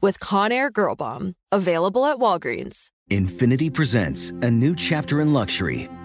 [0.00, 1.34] with Conair Girl Bomb.
[1.52, 2.90] Available at Walgreens.
[3.10, 5.88] Infiniti presents a new chapter in luxury,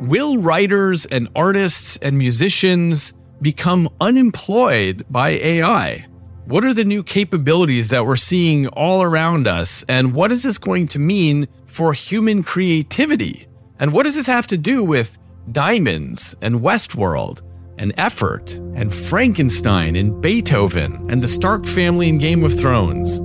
[0.00, 3.12] Will writers and artists and musicians
[3.42, 6.06] become unemployed by AI?
[6.46, 9.84] What are the new capabilities that we're seeing all around us?
[9.90, 13.46] And what is this going to mean for human creativity?
[13.78, 15.18] And what does this have to do with
[15.52, 17.42] diamonds and Westworld
[17.76, 23.20] and effort and Frankenstein and Beethoven and the Stark family in Game of Thrones?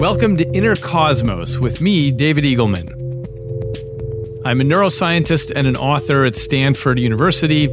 [0.00, 3.03] Welcome to Inner Cosmos with me, David Eagleman.
[4.46, 7.64] I'm a neuroscientist and an author at Stanford University,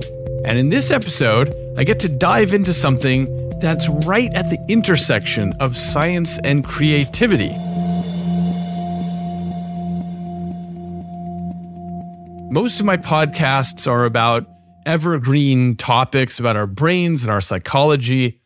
[0.46, 3.26] and in this episode, I get to dive into something
[3.60, 7.50] that's right at the intersection of science and creativity.
[12.54, 14.48] Most of my podcasts are about
[14.86, 18.40] evergreen topics about our brains and our psychology,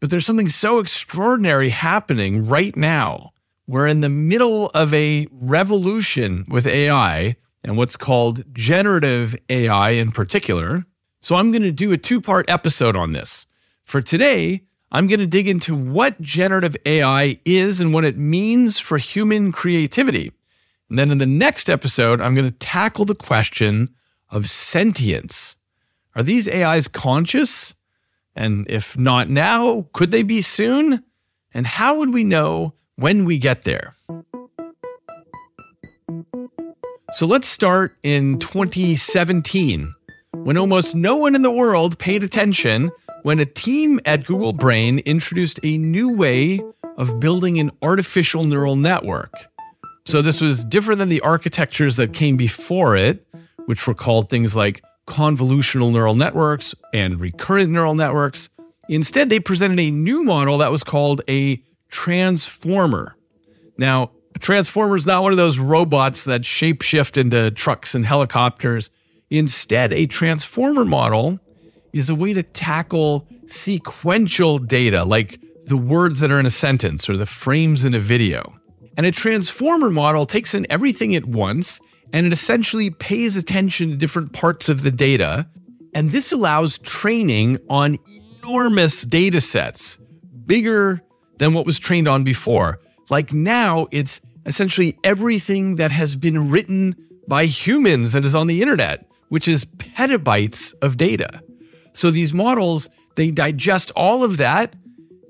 [0.00, 3.30] but there's something so extraordinary happening right now.
[3.68, 10.12] We're in the middle of a revolution with AI and what's called generative AI in
[10.12, 10.84] particular.
[11.20, 13.46] So I'm going to do a two part episode on this.
[13.84, 18.78] For today, I'm going to dig into what generative AI is and what it means
[18.78, 20.32] for human creativity.
[20.88, 23.94] And then in the next episode, I'm going to tackle the question
[24.30, 25.56] of sentience.
[26.14, 27.74] Are these AIs conscious?
[28.34, 31.02] And if not now, could they be soon?
[31.52, 33.96] And how would we know when we get there?
[37.12, 39.94] So let's start in 2017,
[40.34, 42.90] when almost no one in the world paid attention
[43.22, 46.60] when a team at Google Brain introduced a new way
[46.98, 49.32] of building an artificial neural network.
[50.04, 53.26] So this was different than the architectures that came before it,
[53.64, 58.50] which were called things like convolutional neural networks and recurrent neural networks.
[58.90, 63.16] Instead, they presented a new model that was called a transformer.
[63.78, 68.88] Now, a transformer is not one of those robots that shapeshift into trucks and helicopters.
[69.30, 71.40] Instead, a transformer model
[71.92, 77.10] is a way to tackle sequential data, like the words that are in a sentence
[77.10, 78.54] or the frames in a video.
[78.96, 81.80] And a transformer model takes in everything at once
[82.12, 85.48] and it essentially pays attention to different parts of the data.
[85.94, 87.98] And this allows training on
[88.44, 89.98] enormous data sets,
[90.46, 91.02] bigger
[91.38, 92.78] than what was trained on before.
[93.10, 96.96] Like now, it's essentially everything that has been written
[97.28, 101.42] by humans and is on the internet, which is petabytes of data.
[101.92, 104.74] So these models, they digest all of that.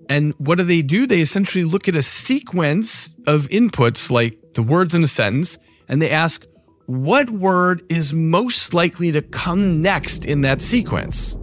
[0.08, 1.06] And what do they do?
[1.06, 6.00] They essentially look at a sequence of inputs, like the words in a sentence, and
[6.00, 6.46] they ask,
[6.86, 11.34] what word is most likely to come next in that sequence?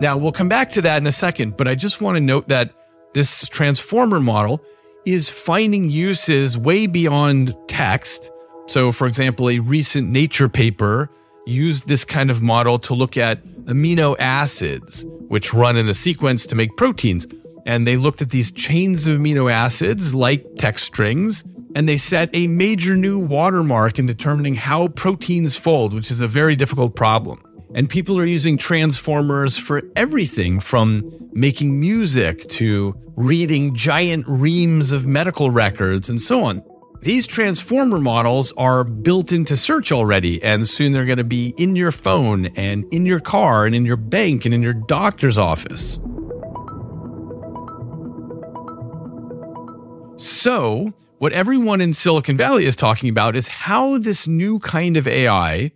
[0.00, 2.48] Now, we'll come back to that in a second, but I just want to note
[2.48, 2.74] that
[3.12, 4.60] this transformer model
[5.06, 8.30] is finding uses way beyond text.
[8.66, 11.10] So, for example, a recent Nature paper
[11.46, 16.46] used this kind of model to look at amino acids, which run in a sequence
[16.46, 17.26] to make proteins.
[17.66, 22.30] And they looked at these chains of amino acids like text strings, and they set
[22.32, 27.42] a major new watermark in determining how proteins fold, which is a very difficult problem.
[27.74, 35.06] And people are using transformers for everything from making music to reading giant reams of
[35.06, 36.62] medical records and so on.
[37.02, 41.76] These transformer models are built into search already, and soon they're going to be in
[41.76, 46.00] your phone and in your car and in your bank and in your doctor's office.
[50.16, 55.06] So, what everyone in Silicon Valley is talking about is how this new kind of
[55.06, 55.72] AI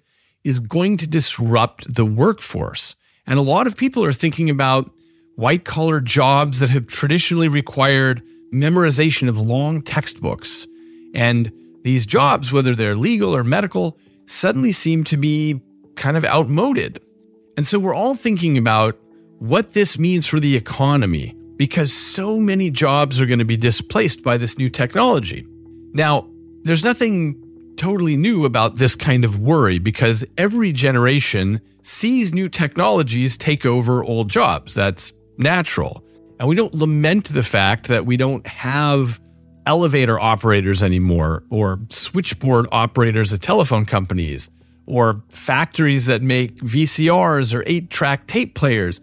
[0.48, 2.96] is going to disrupt the workforce.
[3.26, 4.90] And a lot of people are thinking about
[5.36, 8.22] white collar jobs that have traditionally required
[8.52, 10.66] memorization of long textbooks.
[11.14, 11.52] And
[11.84, 15.60] these jobs, whether they're legal or medical, suddenly seem to be
[15.96, 16.98] kind of outmoded.
[17.58, 18.98] And so we're all thinking about
[19.40, 24.22] what this means for the economy because so many jobs are going to be displaced
[24.22, 25.46] by this new technology.
[25.92, 26.26] Now,
[26.62, 27.36] there's nothing
[27.78, 34.04] totally new about this kind of worry because every generation sees new technologies take over
[34.04, 34.74] old jobs.
[34.74, 36.04] That's natural.
[36.38, 39.20] And we don't lament the fact that we don't have
[39.66, 44.48] elevator operators anymore, or switchboard operators at telephone companies,
[44.86, 49.00] or factories that make VCRs or eight track tape players,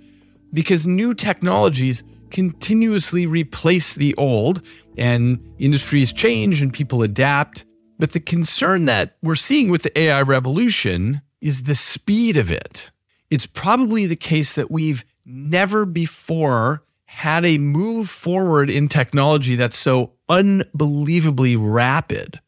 [0.54, 4.66] because new technologies continuously replace the old
[4.98, 7.66] and industries change and people adapt.
[7.97, 12.92] But the concern that we're seeing with the AI revolution is the speed of it.
[13.30, 19.77] It's probably the case that we've never before had a move forward in technology that's
[19.77, 22.39] so unbelievably rapid.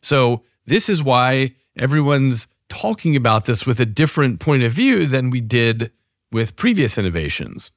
[0.00, 5.30] So, this is why everyone's talking about this with a different point of view than
[5.30, 5.90] we did
[6.32, 7.70] with previous innovations.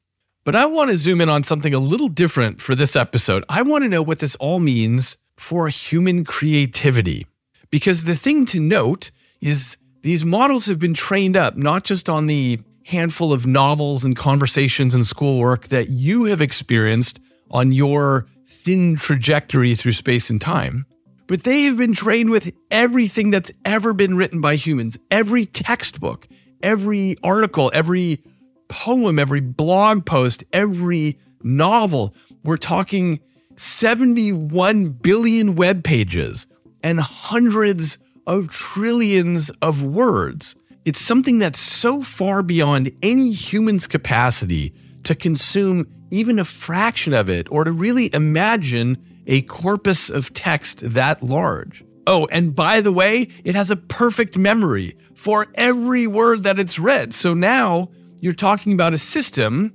[0.43, 3.43] But I want to zoom in on something a little different for this episode.
[3.49, 7.25] I want to know what this all means for human creativity.
[7.69, 9.12] Because the thing to note
[9.42, 14.16] is these models have been trained up not just on the handful of novels and
[14.16, 17.19] conversations and schoolwork that you have experienced
[17.51, 20.86] on your thin trajectory through space and time,
[21.28, 26.28] but they have been trained with everything that's ever been written by humans every textbook,
[26.63, 28.24] every article, every
[28.69, 32.16] poem, every blog post, every novel.
[32.44, 33.19] We're talking
[33.57, 36.48] 71 billion web pages
[36.83, 40.56] and hundreds of trillions of words.
[40.86, 44.74] It's something that's so far beyond any human's capacity
[45.04, 50.80] to consume even a fraction of it or to really imagine a corpus of text
[50.92, 51.83] that large.
[52.06, 56.80] Oh, and by the way, it has a perfect memory for every word that it's
[56.80, 57.13] read.
[57.13, 57.89] So now
[58.21, 59.74] you're talking about a system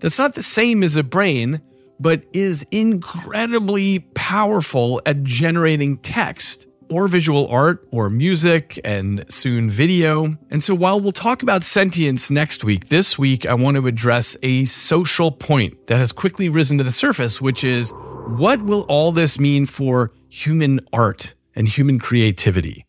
[0.00, 1.60] that's not the same as a brain,
[2.00, 10.36] but is incredibly powerful at generating text or visual art or music and soon video.
[10.50, 14.36] And so while we'll talk about sentience next week, this week I want to address
[14.42, 17.92] a social point that has quickly risen to the surface, which is
[18.36, 22.84] what will all this mean for human art and human creativity?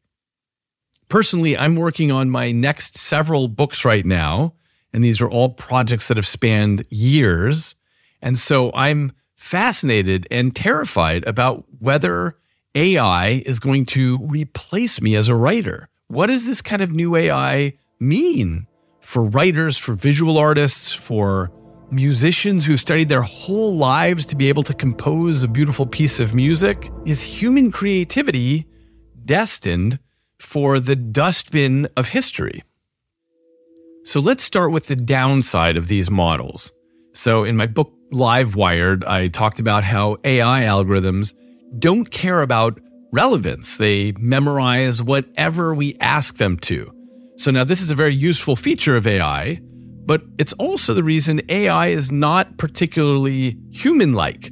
[1.10, 4.54] Personally, I'm working on my next several books right now,
[4.94, 7.76] and these are all projects that have spanned years.
[8.22, 12.36] And so I'm fascinated and terrified about whether
[12.76, 15.90] AI is going to replace me as a writer.
[16.08, 18.68] What does this kind of new AI mean
[19.00, 21.52] for writers, for visual artists, for
[21.92, 26.34] musicians who studied their whole lives to be able to compose a beautiful piece of
[26.34, 26.92] music?
[27.06, 28.66] Is human creativity
[29.26, 30.00] destined
[30.38, 32.64] for the dustbin of history?
[34.04, 36.72] So let's start with the downside of these models.
[37.14, 41.34] So, in my book Livewired, I talked about how AI algorithms
[41.78, 42.80] don't care about
[43.12, 43.78] relevance.
[43.78, 46.92] They memorize whatever we ask them to.
[47.38, 49.62] So now this is a very useful feature of AI,
[50.06, 54.52] but it's also the reason AI is not particularly human like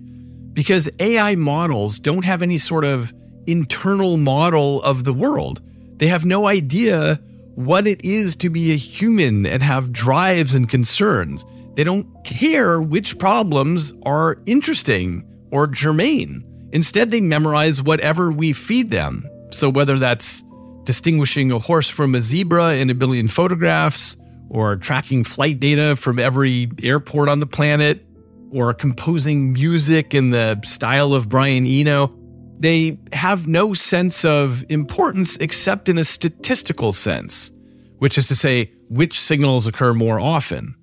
[0.53, 3.13] because AI models don't have any sort of
[3.47, 5.61] internal model of the world.
[5.97, 7.19] They have no idea
[7.55, 11.43] what it is to be a human and have drives and concerns.
[11.77, 16.43] They don't care which problems are interesting or germane.
[16.73, 19.23] Instead, they memorize whatever we feed them.
[19.51, 20.43] So, whether that's
[20.85, 24.17] distinguishing a horse from a zebra in a billion photographs,
[24.49, 28.03] or tracking flight data from every airport on the planet,
[28.49, 32.11] or composing music in the style of Brian Eno.
[32.59, 37.51] They have no sense of importance except in a statistical sense,
[37.99, 40.73] which is to say, which signals occur more often.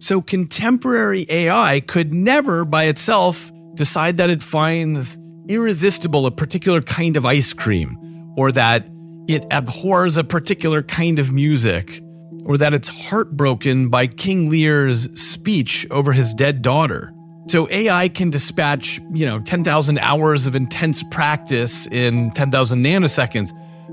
[0.00, 7.16] So contemporary AI could never by itself decide that it finds irresistible a particular kind
[7.16, 7.96] of ice cream,
[8.36, 8.88] or that
[9.28, 12.02] it abhors a particular kind of music,
[12.44, 17.12] or that it's heartbroken by King Lear's speech over his dead daughter.
[17.48, 23.50] So AI can dispatch, you know, 10,000 hours of intense practice in 10,000 nanoseconds,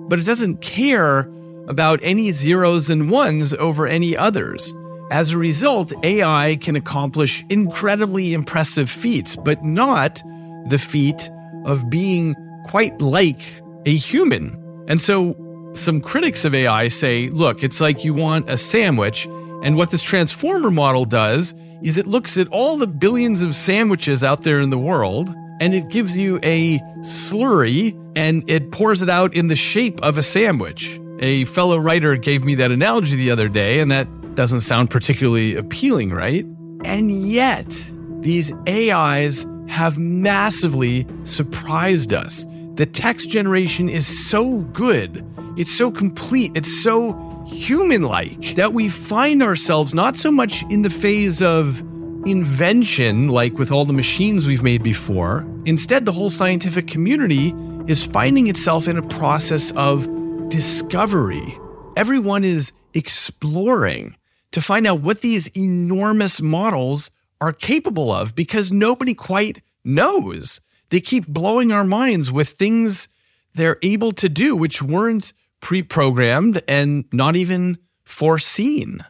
[0.10, 1.32] but it doesn't care
[1.68, 4.74] about any zeros and ones over any others.
[5.12, 10.22] As a result, AI can accomplish incredibly impressive feats, but not
[10.68, 11.30] the feat
[11.66, 12.36] of being
[12.66, 14.86] quite like a human.
[14.88, 15.36] And so
[15.74, 19.28] some critics of AI say, look, it's like you want a sandwich,
[19.62, 24.24] and what this transformer model does is it looks at all the billions of sandwiches
[24.24, 29.10] out there in the world and it gives you a slurry and it pours it
[29.10, 31.00] out in the shape of a sandwich.
[31.20, 35.56] A fellow writer gave me that analogy the other day, and that doesn't sound particularly
[35.56, 36.46] appealing, right?
[36.84, 37.68] And yet,
[38.20, 42.46] these AIs have massively surprised us.
[42.76, 45.26] The text generation is so good,
[45.58, 47.14] it's so complete, it's so
[47.48, 51.80] human like that we find ourselves not so much in the phase of
[52.26, 55.48] invention, like with all the machines we've made before.
[55.66, 57.54] Instead, the whole scientific community
[57.88, 60.08] is finding itself in a process of
[60.50, 61.58] discovery.
[61.96, 64.16] Everyone is exploring
[64.56, 70.62] to find out what these enormous models are capable of because nobody quite knows.
[70.92, 73.10] They keep blowing our minds with things
[73.54, 79.04] they're able to do, which weren't pre programmed and not even foreseen.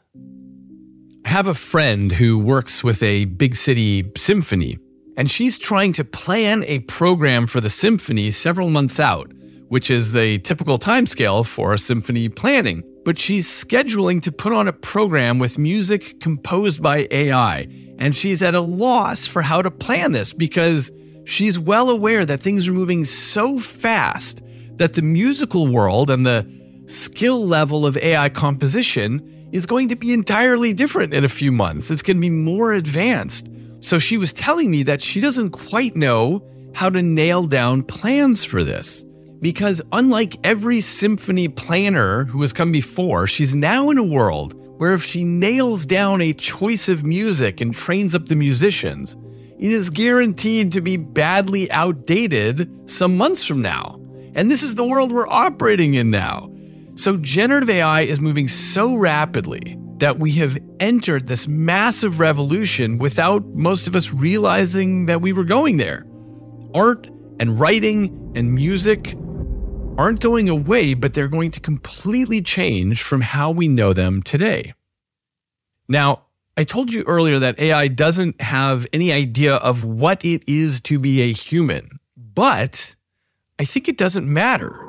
[1.25, 4.79] I have a friend who works with a big city symphony,
[5.15, 9.31] and she's trying to plan a program for the symphony several months out,
[9.67, 12.83] which is the typical timescale for symphony planning.
[13.05, 18.41] But she's scheduling to put on a program with music composed by AI, and she's
[18.41, 20.91] at a loss for how to plan this because
[21.23, 24.41] she's well aware that things are moving so fast
[24.77, 26.45] that the musical world and the
[26.87, 31.89] skill level of AI composition is going to be entirely different in a few months.
[31.91, 33.49] It's going to be more advanced.
[33.79, 36.43] So she was telling me that she doesn't quite know
[36.73, 39.03] how to nail down plans for this.
[39.41, 44.93] Because unlike every symphony planner who has come before, she's now in a world where
[44.93, 49.15] if she nails down a choice of music and trains up the musicians,
[49.57, 53.99] it is guaranteed to be badly outdated some months from now.
[54.35, 56.51] And this is the world we're operating in now.
[56.95, 63.45] So, generative AI is moving so rapidly that we have entered this massive revolution without
[63.49, 66.05] most of us realizing that we were going there.
[66.73, 69.15] Art and writing and music
[69.97, 74.73] aren't going away, but they're going to completely change from how we know them today.
[75.87, 76.23] Now,
[76.57, 80.99] I told you earlier that AI doesn't have any idea of what it is to
[80.99, 82.95] be a human, but
[83.59, 84.81] I think it doesn't matter.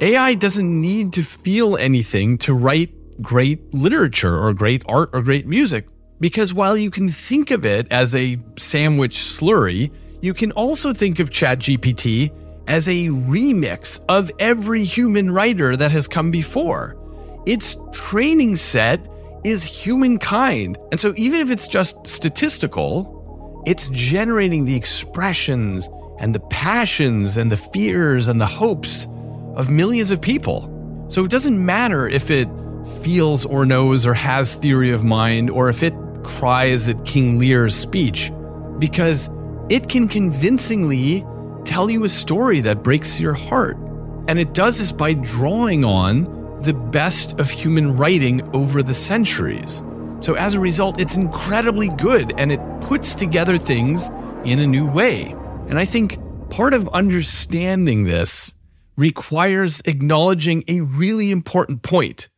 [0.00, 2.90] AI doesn't need to feel anything to write
[3.20, 5.86] great literature or great art or great music,
[6.20, 9.90] because while you can think of it as a sandwich slurry,
[10.22, 12.32] you can also think of ChatGPT
[12.70, 16.96] as a remix of every human writer that has come before.
[17.44, 19.04] Its training set
[19.42, 20.78] is humankind.
[20.92, 25.88] And so even if it's just statistical, it's generating the expressions
[26.20, 29.08] and the passions and the fears and the hopes
[29.56, 31.06] of millions of people.
[31.08, 32.48] So it doesn't matter if it
[33.02, 37.74] feels or knows or has theory of mind or if it cries at King Lear's
[37.74, 38.30] speech,
[38.78, 39.28] because
[39.70, 41.24] it can convincingly
[41.70, 43.76] tell you a story that breaks your heart.
[44.26, 46.24] And it does this by drawing on
[46.62, 49.80] the best of human writing over the centuries.
[50.20, 54.10] So as a result, it's incredibly good and it puts together things
[54.44, 55.32] in a new way.
[55.68, 56.18] And I think
[56.50, 58.52] part of understanding this
[58.96, 62.28] requires acknowledging a really important point,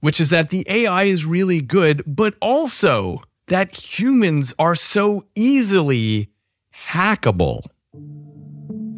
[0.00, 6.28] which is that the AI is really good, but also that humans are so easily
[6.88, 7.60] hackable.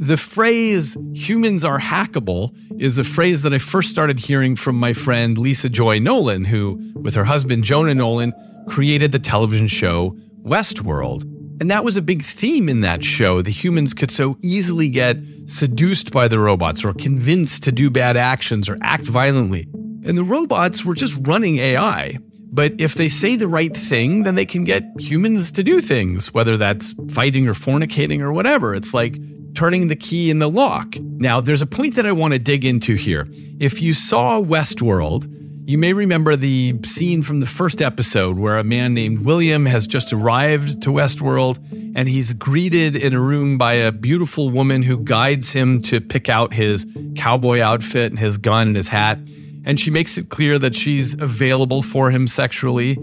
[0.02, 4.92] The phrase humans are hackable is a phrase that I first started hearing from my
[4.92, 8.32] friend Lisa Joy Nolan, who, with her husband Jonah Nolan,
[8.68, 11.22] created the television show Westworld.
[11.60, 13.42] And that was a big theme in that show.
[13.42, 18.16] The humans could so easily get seduced by the robots or convinced to do bad
[18.16, 19.68] actions or act violently.
[20.04, 22.18] And the robots were just running AI,
[22.52, 26.34] But if they say the right thing, then they can get humans to do things,
[26.34, 28.74] whether that's fighting or fornicating or whatever.
[28.74, 29.16] It's like
[29.54, 30.96] turning the key in the lock.
[30.98, 33.26] Now, there's a point that I want to dig into here.
[33.60, 35.28] If you saw Westworld,
[35.64, 39.86] you may remember the scene from the first episode where a man named William has
[39.86, 41.58] just arrived to Westworld
[41.94, 46.28] and he's greeted in a room by a beautiful woman who guides him to pick
[46.28, 46.84] out his
[47.16, 49.18] cowboy outfit and his gun and his hat.
[49.64, 52.96] And she makes it clear that she's available for him sexually.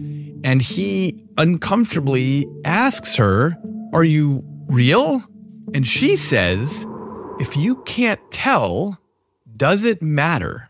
[0.43, 3.55] And he uncomfortably asks her,
[3.93, 5.23] Are you real?
[5.73, 6.85] And she says,
[7.39, 8.99] If you can't tell,
[9.55, 10.69] does it matter?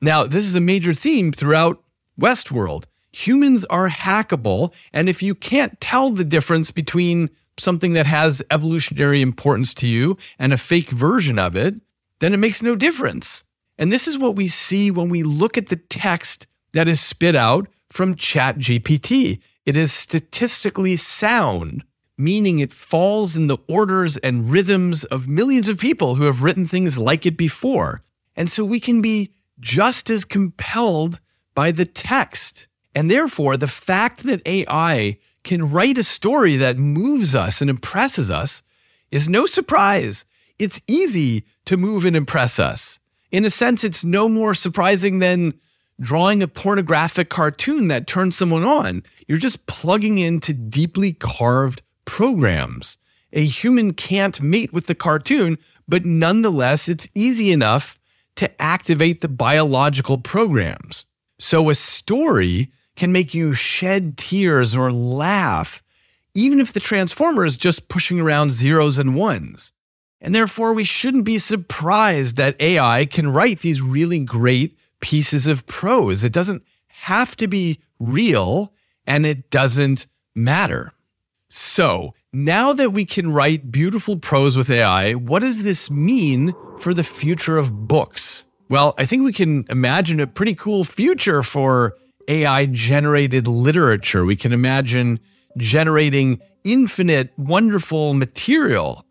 [0.00, 1.82] Now, this is a major theme throughout
[2.20, 2.84] Westworld.
[3.12, 9.20] Humans are hackable, and if you can't tell the difference between something that has evolutionary
[9.20, 11.74] importance to you and a fake version of it,
[12.20, 13.44] then it makes no difference.
[13.78, 17.36] And this is what we see when we look at the text that is spit
[17.36, 19.40] out from ChatGPT.
[19.66, 21.84] It is statistically sound
[22.18, 26.66] meaning it falls in the orders and rhythms of millions of people who have written
[26.66, 28.02] things like it before.
[28.36, 31.20] And so we can be just as compelled
[31.54, 32.66] by the text.
[32.94, 38.30] And therefore, the fact that AI can write a story that moves us and impresses
[38.30, 38.62] us
[39.10, 40.24] is no surprise.
[40.58, 42.98] It's easy to move and impress us.
[43.30, 45.54] In a sense, it's no more surprising than
[46.00, 49.02] drawing a pornographic cartoon that turns someone on.
[49.26, 52.98] You're just plugging into deeply carved programs.
[53.32, 57.98] A human can't mate with the cartoon, but nonetheless, it's easy enough
[58.36, 61.04] to activate the biological programs.
[61.38, 65.82] So a story can make you shed tears or laugh,
[66.34, 69.72] even if the transformer is just pushing around zeros and ones.
[70.20, 75.66] And therefore, we shouldn't be surprised that AI can write these really great pieces of
[75.66, 76.22] prose.
[76.22, 78.72] It doesn't have to be real
[79.04, 80.92] and it doesn't matter.
[81.54, 86.94] So, now that we can write beautiful prose with AI, what does this mean for
[86.94, 88.46] the future of books?
[88.70, 91.94] Well, I think we can imagine a pretty cool future for
[92.26, 94.24] AI generated literature.
[94.24, 95.20] We can imagine
[95.58, 99.04] generating infinite, wonderful material.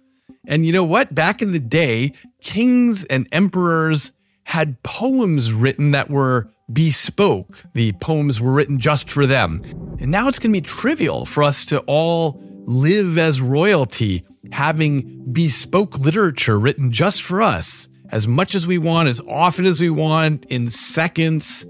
[0.47, 1.13] And you know what?
[1.13, 4.13] Back in the day, kings and emperors
[4.51, 7.63] had poems written that were bespoke.
[7.73, 9.61] The poems were written just for them.
[10.01, 15.31] And now it's going to be trivial for us to all live as royalty, having
[15.31, 19.89] bespoke literature written just for us as much as we want, as often as we
[19.89, 21.65] want, in seconds.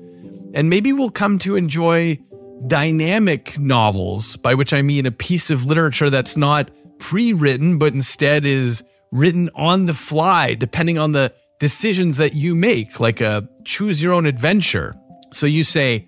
[0.56, 2.18] And maybe we'll come to enjoy
[2.66, 7.94] dynamic novels, by which I mean a piece of literature that's not pre written, but
[7.94, 13.48] instead is written on the fly, depending on the decisions that you make, like a
[13.66, 14.96] choose your own adventure.
[15.32, 16.08] So you say,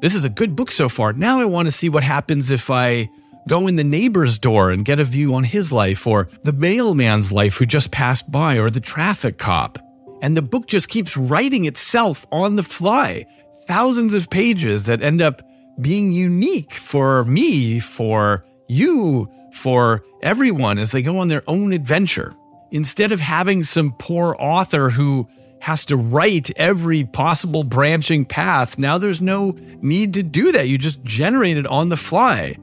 [0.00, 1.12] this is a good book so far.
[1.12, 3.10] Now I want to see what happens if I
[3.46, 7.30] go in the neighbor's door and get a view on his life, or the mailman's
[7.30, 9.78] life who just passed by, or the traffic cop.
[10.22, 13.26] And the book just keeps writing itself on the fly.
[13.66, 15.42] Thousands of pages that end up
[15.82, 22.34] being unique for me, for you, for everyone as they go on their own adventure.
[22.74, 25.26] Instead of having some poor author who
[25.60, 28.78] has to write every possible branching path.
[28.78, 30.68] Now there's no need to do that.
[30.68, 32.56] You just generate it on the fly.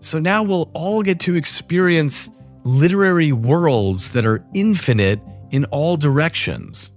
[0.00, 2.28] So now we'll all get to experience
[2.64, 5.20] literary worlds that are infinite
[5.50, 6.90] in all directions.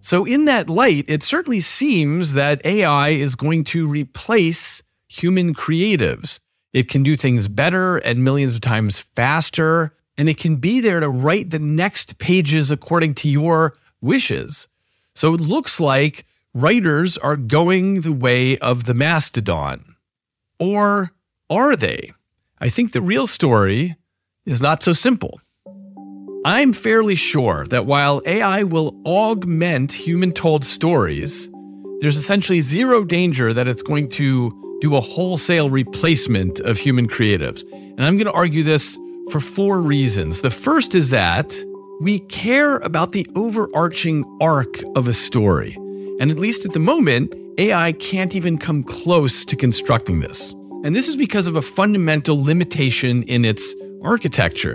[0.00, 6.38] So, in that light, it certainly seems that AI is going to replace human creatives.
[6.72, 10.98] It can do things better and millions of times faster, and it can be there
[10.98, 14.66] to write the next pages according to your wishes.
[15.14, 19.94] So it looks like writers are going the way of the mastodon.
[20.58, 21.12] Or
[21.48, 22.12] are they?
[22.58, 23.96] I think the real story
[24.44, 25.40] is not so simple.
[26.44, 31.48] I'm fairly sure that while AI will augment human told stories,
[32.00, 37.64] there's essentially zero danger that it's going to do a wholesale replacement of human creatives.
[37.72, 38.98] And I'm going to argue this
[39.30, 40.40] for four reasons.
[40.40, 41.56] The first is that
[42.00, 45.74] we care about the overarching arc of a story.
[46.20, 50.52] And at least at the moment, AI can't even come close to constructing this.
[50.84, 54.74] And this is because of a fundamental limitation in its architecture.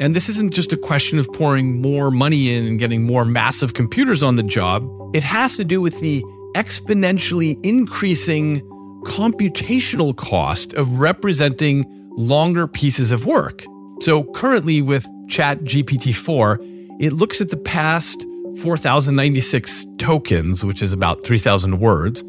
[0.00, 3.74] And this isn't just a question of pouring more money in and getting more massive
[3.74, 4.86] computers on the job.
[5.14, 6.22] It has to do with the
[6.54, 8.60] exponentially increasing
[9.04, 11.84] computational cost of representing
[12.16, 13.64] longer pieces of work.
[14.00, 16.58] So currently with ChatGPT 4,
[17.00, 18.26] it looks at the past
[18.62, 22.22] 4,096 tokens, which is about 3,000 words,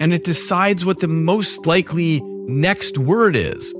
[0.00, 3.74] and it decides what the most likely next word is.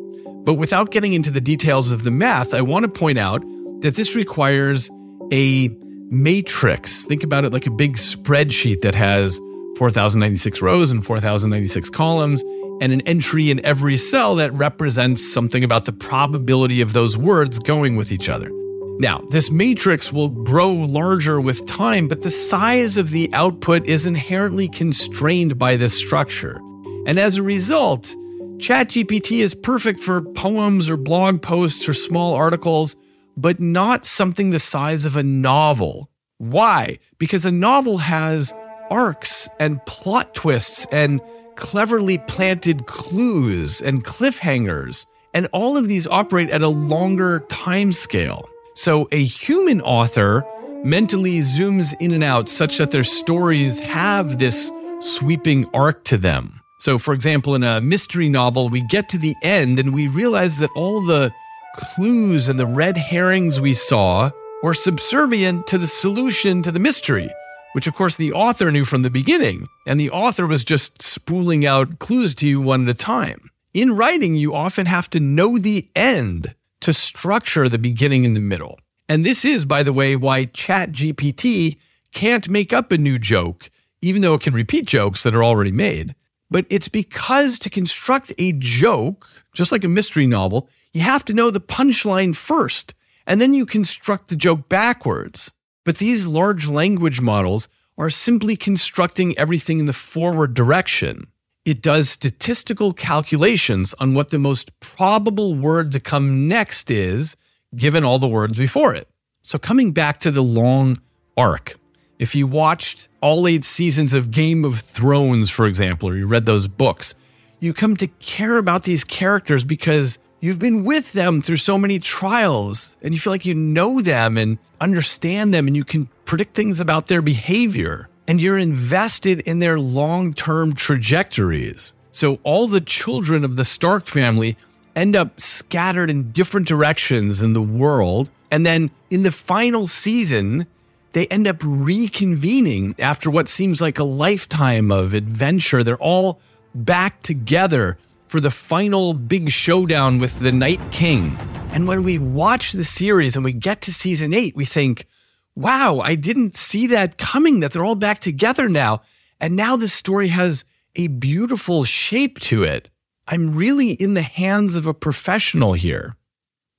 [0.44, 3.42] But without getting into the details of the math, I want to point out
[3.80, 4.90] that this requires
[5.32, 5.68] a
[6.10, 7.04] matrix.
[7.04, 9.38] Think about it like a big spreadsheet that has
[9.76, 12.42] 4,096 rows and 4,096 columns,
[12.84, 17.58] and an entry in every cell that represents something about the probability of those words
[17.58, 18.50] going with each other.
[18.98, 24.04] Now, this matrix will grow larger with time, but the size of the output is
[24.04, 26.60] inherently constrained by this structure.
[27.06, 28.14] And as a result,
[28.58, 32.96] ChatGPT is perfect for poems or blog posts or small articles,
[33.34, 36.10] but not something the size of a novel.
[36.36, 36.98] Why?
[37.18, 38.52] Because a novel has
[38.90, 41.22] arcs and plot twists and
[41.56, 48.48] cleverly planted clues and cliffhangers, and all of these operate at a longer time scale.
[48.74, 50.44] So a human author
[50.84, 56.60] mentally zooms in and out such that their stories have this sweeping arc to them.
[56.78, 60.58] So, for example, in a mystery novel, we get to the end and we realize
[60.58, 61.32] that all the
[61.76, 64.30] clues and the red herrings we saw
[64.62, 67.30] were subservient to the solution to the mystery,
[67.74, 69.66] which of course the author knew from the beginning.
[69.84, 73.50] And the author was just spooling out clues to you one at a time.
[73.72, 78.40] In writing, you often have to know the end to structure the beginning and the
[78.40, 78.78] middle.
[79.08, 81.78] And this is, by the way, why ChatGPT
[82.12, 85.72] can't make up a new joke, even though it can repeat jokes that are already
[85.72, 86.14] made.
[86.50, 91.34] But it's because to construct a joke, just like a mystery novel, you have to
[91.34, 92.94] know the punchline first,
[93.26, 95.52] and then you construct the joke backwards.
[95.84, 101.28] But these large language models are simply constructing everything in the forward direction
[101.64, 107.36] it does statistical calculations on what the most probable word to come next is,
[107.74, 109.08] given all the words before it.
[109.40, 111.00] So, coming back to the long
[111.36, 111.78] arc,
[112.18, 116.44] if you watched all eight seasons of Game of Thrones, for example, or you read
[116.44, 117.14] those books,
[117.60, 121.98] you come to care about these characters because you've been with them through so many
[121.98, 126.54] trials and you feel like you know them and understand them and you can predict
[126.54, 131.94] things about their behavior and you're invested in their long term trajectories.
[132.12, 134.58] So all the children of the Stark family
[134.94, 138.30] end up scattered in different directions in the world.
[138.50, 140.66] And then in the final season,
[141.14, 145.82] they end up reconvening after what seems like a lifetime of adventure.
[145.82, 146.38] They're all
[146.74, 147.96] back together
[148.34, 151.38] for the final big showdown with the Night King.
[151.70, 155.06] And when we watch the series and we get to season eight, we think,
[155.54, 159.02] wow, I didn't see that coming, that they're all back together now.
[159.38, 160.64] And now this story has
[160.96, 162.90] a beautiful shape to it.
[163.28, 166.16] I'm really in the hands of a professional here.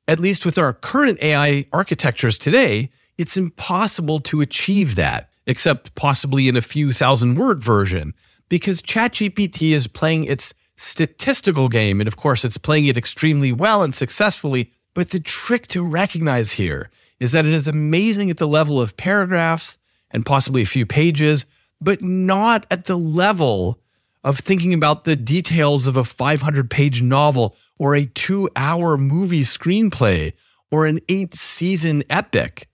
[0.10, 6.50] At least with our current AI architectures today, it's impossible to achieve that, except possibly
[6.50, 8.14] in a few thousand word version,
[8.50, 12.02] because ChatGPT is playing its statistical game.
[12.02, 14.72] And of course, it's playing it extremely well and successfully.
[14.94, 18.98] But the trick to recognize here is that it is amazing at the level of
[18.98, 19.78] paragraphs
[20.12, 21.46] and possibly a few pages,
[21.82, 23.80] but not at the level
[24.24, 29.42] of thinking about the details of a 500 page novel or a two hour movie
[29.42, 30.34] screenplay
[30.72, 32.68] or an eight season epic.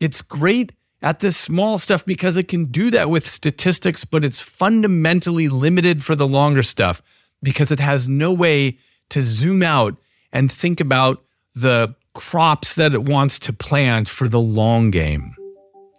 [0.00, 4.40] It's great at this small stuff because it can do that with statistics, but it's
[4.40, 7.00] fundamentally limited for the longer stuff
[7.42, 8.78] because it has no way
[9.10, 9.96] to zoom out
[10.32, 11.24] and think about
[11.54, 15.34] the crops that it wants to plant for the long game.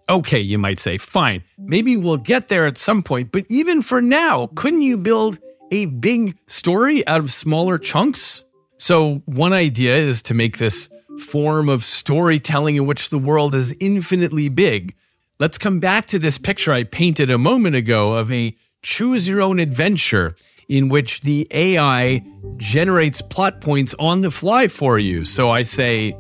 [0.10, 4.02] Okay, you might say, fine, maybe we'll get there at some point, but even for
[4.02, 5.40] now, couldn't you build
[5.72, 8.44] a big story out of smaller chunks?
[8.80, 13.76] So, one idea is to make this form of storytelling in which the world is
[13.80, 14.96] infinitely big.
[15.38, 19.42] Let's come back to this picture I painted a moment ago of a choose your
[19.42, 20.36] own adventure
[20.70, 22.24] in which the AI
[22.58, 25.26] generates plot points on the fly for you.
[25.26, 26.16] So I say,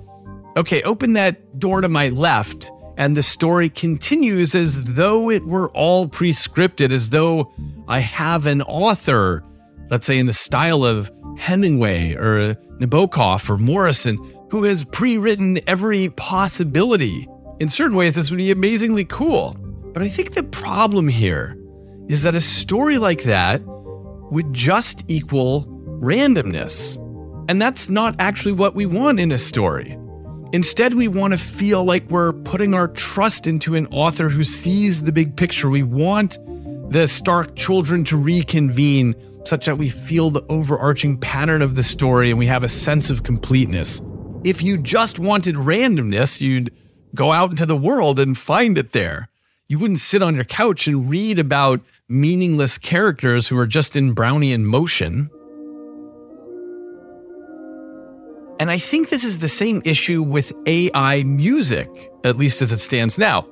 [0.57, 2.71] okay, open that door to my left.
[2.97, 7.53] And the story continues as though it were all pre scripted, as though
[7.88, 9.45] I have an author,
[9.89, 14.17] let's say in the style of Hemingway or Nabokov or Morrison,
[14.51, 17.25] who has pre written every possibility.
[17.62, 19.55] In certain ways, this would be amazingly cool.
[19.93, 21.57] But I think the problem here
[22.09, 23.62] is that a story like that
[24.31, 25.65] would just equal
[26.01, 26.97] randomness.
[27.49, 29.97] And that's not actually what we want in a story.
[30.51, 35.03] Instead, we want to feel like we're putting our trust into an author who sees
[35.03, 35.69] the big picture.
[35.69, 36.37] We want
[36.91, 39.15] the Stark children to reconvene
[39.45, 43.09] such that we feel the overarching pattern of the story and we have a sense
[43.09, 44.01] of completeness.
[44.43, 46.73] If you just wanted randomness, you'd
[47.15, 49.29] go out into the world and find it there.
[49.69, 54.15] You wouldn't sit on your couch and read about meaningless characters who are just in
[54.15, 55.29] Brownian motion.
[58.60, 61.88] And I think this is the same issue with AI music,
[62.23, 63.47] at least as it stands now.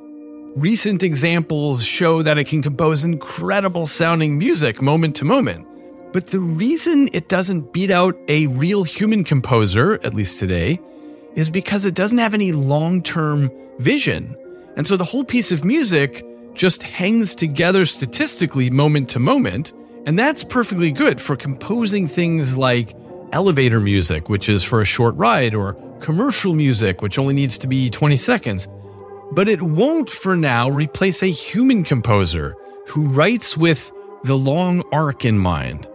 [0.55, 5.67] Recent examples show that it can compose incredible sounding music moment to moment.
[6.13, 10.79] But the reason it doesn't beat out a real human composer, at least today,
[11.35, 14.35] is because it doesn't have any long term vision.
[14.77, 19.73] And so the whole piece of music just hangs together statistically moment to moment.
[20.05, 22.95] And that's perfectly good for composing things like
[23.33, 27.67] elevator music, which is for a short ride, or commercial music, which only needs to
[27.67, 28.69] be 20 seconds
[29.31, 32.55] but it won't for now replace a human composer
[32.87, 33.91] who writes with
[34.23, 35.87] the long arc in mind.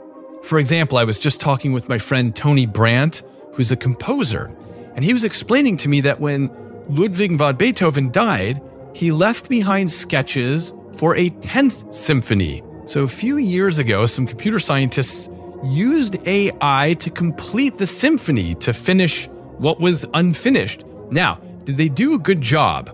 [0.43, 3.23] For example, I was just talking with my friend Tony Brandt,
[3.55, 4.55] who's a composer,
[4.95, 6.51] and he was explaining to me that when
[6.89, 8.61] Ludwig van Beethoven died,
[8.95, 12.63] he left behind sketches for a 10th symphony.
[12.85, 15.29] So a few years ago, some computer scientists
[15.65, 19.29] used AI to complete the symphony to finish
[19.59, 20.85] what was unfinished.
[21.11, 22.91] Now, did they do a good job?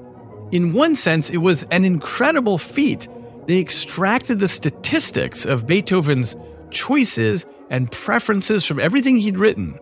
[0.52, 3.08] In one sense, it was an incredible feat.
[3.46, 6.36] They extracted the statistics of Beethoven's
[6.70, 9.78] choices and preferences from everything he'd written,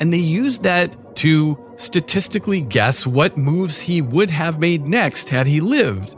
[0.00, 5.46] and they used that to statistically guess what moves he would have made next had
[5.46, 6.14] he lived.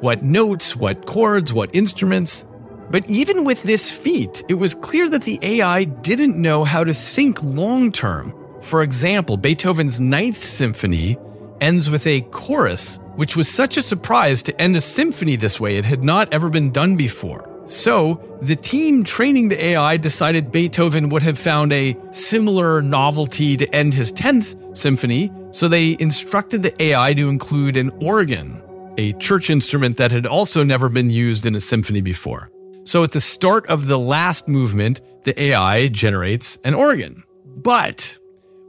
[0.00, 2.44] What notes, what chords, what instruments.
[2.90, 6.94] But even with this feat, it was clear that the AI didn't know how to
[6.94, 8.34] think long term.
[8.60, 11.16] For example, Beethoven's Ninth Symphony
[11.60, 15.76] ends with a chorus which was such a surprise to end a symphony this way.
[15.76, 17.57] It had not ever been done before.
[17.68, 23.74] So, the team training the AI decided Beethoven would have found a similar novelty to
[23.74, 28.62] end his 10th symphony, so they instructed the AI to include an organ,
[28.96, 32.50] a church instrument that had also never been used in a symphony before.
[32.84, 37.22] So, at the start of the last movement, the AI generates an organ.
[37.44, 38.16] But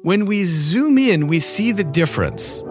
[0.02, 2.62] when we zoom in, we see the difference.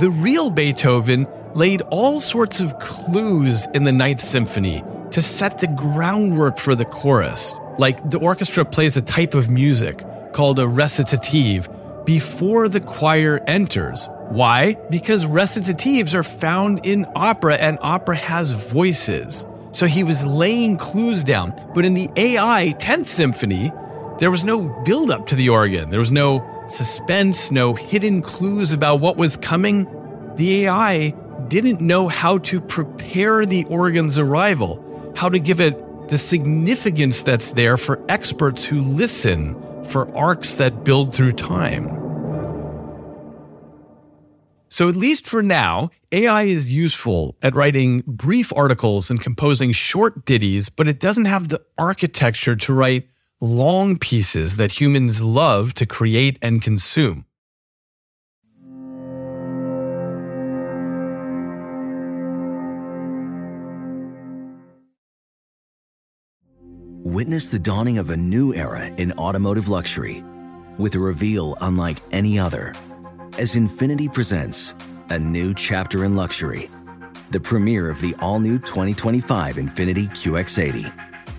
[0.00, 5.66] The real Beethoven laid all sorts of clues in the Ninth Symphony to set the
[5.66, 7.52] groundwork for the chorus.
[7.78, 11.68] Like the orchestra plays a type of music called a recitative
[12.04, 14.08] before the choir enters.
[14.28, 14.74] Why?
[14.88, 19.44] Because recitatives are found in opera and opera has voices.
[19.72, 21.52] So he was laying clues down.
[21.74, 23.72] But in the AI 10th Symphony,
[24.18, 25.90] there was no build up to the organ.
[25.90, 29.86] There was no suspense, no hidden clues about what was coming.
[30.34, 31.10] The AI
[31.46, 37.52] didn't know how to prepare the organ's arrival, how to give it the significance that's
[37.52, 39.54] there for experts who listen
[39.84, 41.86] for arcs that build through time.
[44.70, 50.26] So, at least for now, AI is useful at writing brief articles and composing short
[50.26, 53.08] ditties, but it doesn't have the architecture to write
[53.40, 57.24] long pieces that humans love to create and consume.
[67.04, 70.24] Witness the dawning of a new era in automotive luxury
[70.76, 72.74] with a reveal unlike any other
[73.38, 74.74] as Infiniti presents
[75.10, 76.68] a new chapter in luxury,
[77.30, 81.07] the premiere of the all new 2025 Infiniti QX80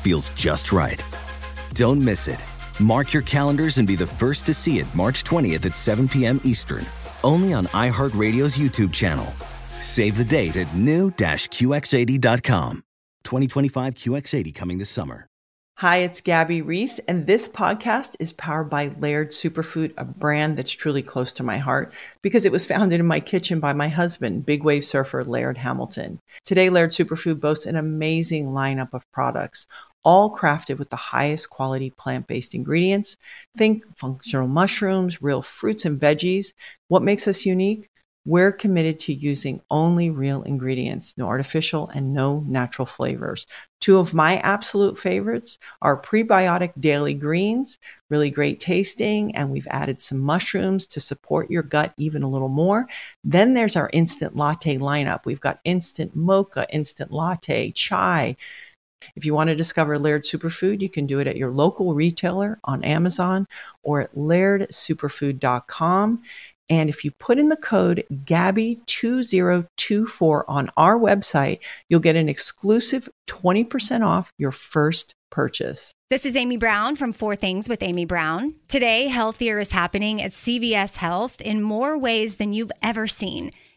[0.00, 1.04] feels just right.
[1.74, 2.42] Don't miss it.
[2.80, 6.40] Mark your calendars and be the first to see it March 20th at 7 p.m.
[6.44, 6.86] Eastern,
[7.22, 9.26] only on iHeartRadio's YouTube channel.
[9.80, 12.84] Save the date at new-QX80.com.
[13.24, 15.26] 2025 QX80 coming this summer.
[15.80, 20.72] Hi, it's Gabby Reece, and this podcast is powered by Laird Superfood, a brand that's
[20.72, 24.44] truly close to my heart because it was founded in my kitchen by my husband,
[24.44, 26.20] big wave surfer Laird Hamilton.
[26.44, 29.66] Today, Laird Superfood boasts an amazing lineup of products
[30.02, 33.16] all crafted with the highest quality plant based ingredients.
[33.56, 36.52] Think functional mushrooms, real fruits and veggies.
[36.88, 37.90] What makes us unique?
[38.26, 43.46] We're committed to using only real ingredients, no artificial and no natural flavors.
[43.80, 47.78] Two of my absolute favorites are prebiotic daily greens,
[48.10, 52.50] really great tasting, and we've added some mushrooms to support your gut even a little
[52.50, 52.86] more.
[53.24, 55.24] Then there's our instant latte lineup.
[55.24, 58.36] We've got instant mocha, instant latte, chai.
[59.16, 62.60] If you want to discover Laird Superfood, you can do it at your local retailer
[62.64, 63.48] on Amazon
[63.82, 66.22] or at lairdsuperfood.com.
[66.68, 71.58] And if you put in the code GABBY2024 on our website,
[71.88, 75.92] you'll get an exclusive 20% off your first purchase.
[76.10, 78.54] This is Amy Brown from Four Things with Amy Brown.
[78.68, 83.52] Today, healthier is happening at CVS Health in more ways than you've ever seen.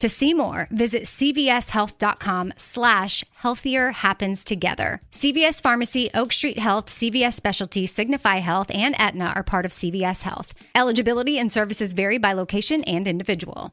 [0.00, 5.00] To see more, visit cvshealth.com slash healthier happens together.
[5.12, 10.22] CVS Pharmacy, Oak Street Health, CVS Specialty, Signify Health, and Aetna are part of CVS
[10.22, 10.54] Health.
[10.74, 13.72] Eligibility and services vary by location and individual.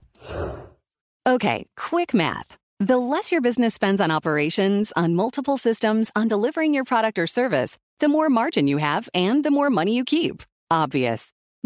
[1.25, 2.57] Okay, quick math.
[2.79, 7.27] The less your business spends on operations, on multiple systems, on delivering your product or
[7.27, 10.43] service, the more margin you have and the more money you keep.
[10.69, 11.31] Obvious.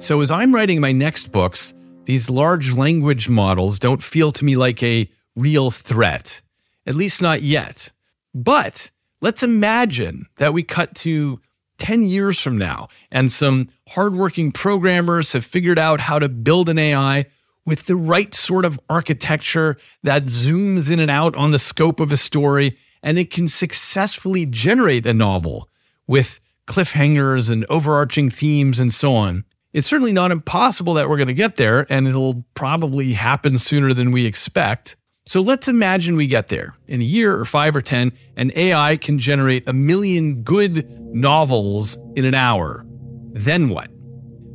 [0.00, 1.74] So, as I'm writing my next books,
[2.06, 6.40] these large language models don't feel to me like a real threat,
[6.86, 7.92] at least not yet.
[8.34, 11.38] But let's imagine that we cut to
[11.76, 16.78] 10 years from now and some hardworking programmers have figured out how to build an
[16.78, 17.26] AI
[17.66, 22.10] with the right sort of architecture that zooms in and out on the scope of
[22.10, 25.68] a story, and it can successfully generate a novel
[26.06, 31.28] with cliffhangers and overarching themes and so on it's certainly not impossible that we're going
[31.28, 34.96] to get there, and it'll probably happen sooner than we expect.
[35.26, 38.96] So let's imagine we get there in a year or five or 10, and AI
[38.96, 42.84] can generate a million good novels in an hour.
[43.32, 43.88] Then what?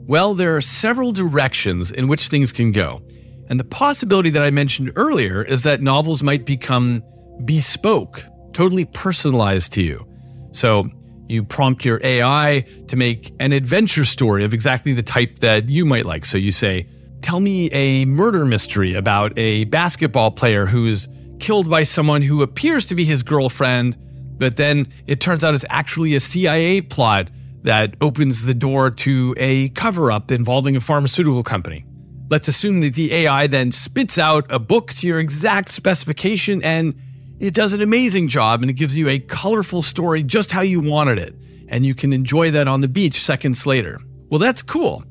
[0.07, 3.01] Well, there are several directions in which things can go.
[3.47, 7.03] And the possibility that I mentioned earlier is that novels might become
[7.45, 8.23] bespoke,
[8.53, 10.05] totally personalized to you.
[10.51, 10.89] So
[11.27, 15.85] you prompt your AI to make an adventure story of exactly the type that you
[15.85, 16.25] might like.
[16.25, 16.87] So you say,
[17.21, 21.07] Tell me a murder mystery about a basketball player who's
[21.39, 23.97] killed by someone who appears to be his girlfriend,
[24.37, 27.31] but then it turns out it's actually a CIA plot
[27.63, 31.83] that opens the door to a cover up involving a pharmaceutical company.
[32.29, 36.93] Let's assume that the AI then spits out a book to your exact specification and
[37.39, 40.79] it does an amazing job and it gives you a colorful story just how you
[40.79, 41.35] wanted it,
[41.67, 43.99] and you can enjoy that on the beach seconds later.
[44.29, 45.03] Well, that's cool.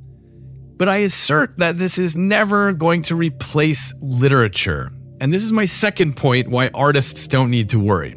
[0.76, 4.90] But I assert that this is never going to replace literature.
[5.20, 8.16] And this is my second point why artists don't need to worry.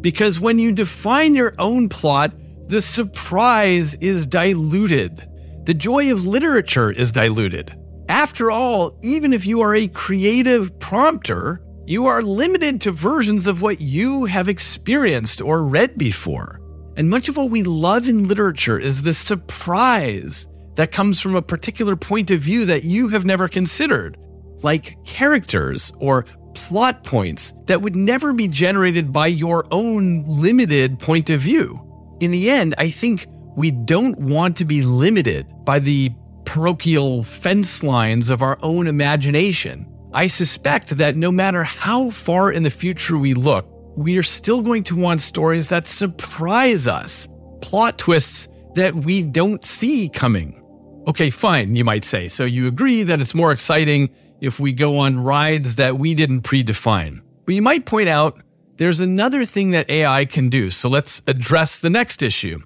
[0.00, 2.32] Because when you define your own plot,
[2.68, 5.28] the surprise is diluted.
[5.64, 7.74] The joy of literature is diluted.
[8.08, 13.62] After all, even if you are a creative prompter, you are limited to versions of
[13.62, 16.60] what you have experienced or read before.
[16.98, 21.40] And much of what we love in literature is the surprise that comes from a
[21.40, 24.18] particular point of view that you have never considered,
[24.62, 31.30] like characters or plot points that would never be generated by your own limited point
[31.30, 31.80] of view.
[32.20, 36.10] In the end, I think we don't want to be limited by the
[36.44, 39.90] parochial fence lines of our own imagination.
[40.12, 44.62] I suspect that no matter how far in the future we look, we are still
[44.62, 47.28] going to want stories that surprise us,
[47.60, 50.62] plot twists that we don't see coming.
[51.06, 52.28] Okay, fine, you might say.
[52.28, 56.42] So you agree that it's more exciting if we go on rides that we didn't
[56.42, 57.22] predefine.
[57.44, 58.40] But you might point out
[58.76, 60.70] there's another thing that AI can do.
[60.70, 62.60] So let's address the next issue.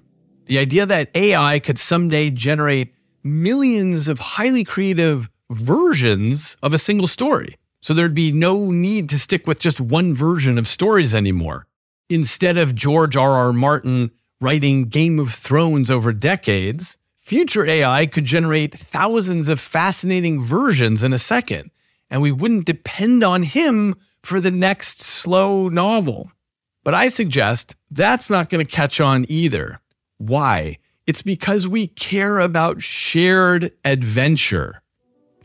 [0.45, 7.07] The idea that AI could someday generate millions of highly creative versions of a single
[7.07, 7.57] story.
[7.81, 11.67] So there'd be no need to stick with just one version of stories anymore.
[12.09, 13.31] Instead of George R.
[13.31, 13.53] R.
[13.53, 21.03] Martin writing Game of Thrones over decades, future AI could generate thousands of fascinating versions
[21.03, 21.71] in a second,
[22.09, 26.31] and we wouldn't depend on him for the next slow novel.
[26.83, 29.79] But I suggest that's not going to catch on either.
[30.17, 30.77] Why?
[31.07, 34.82] It's because we care about shared adventure.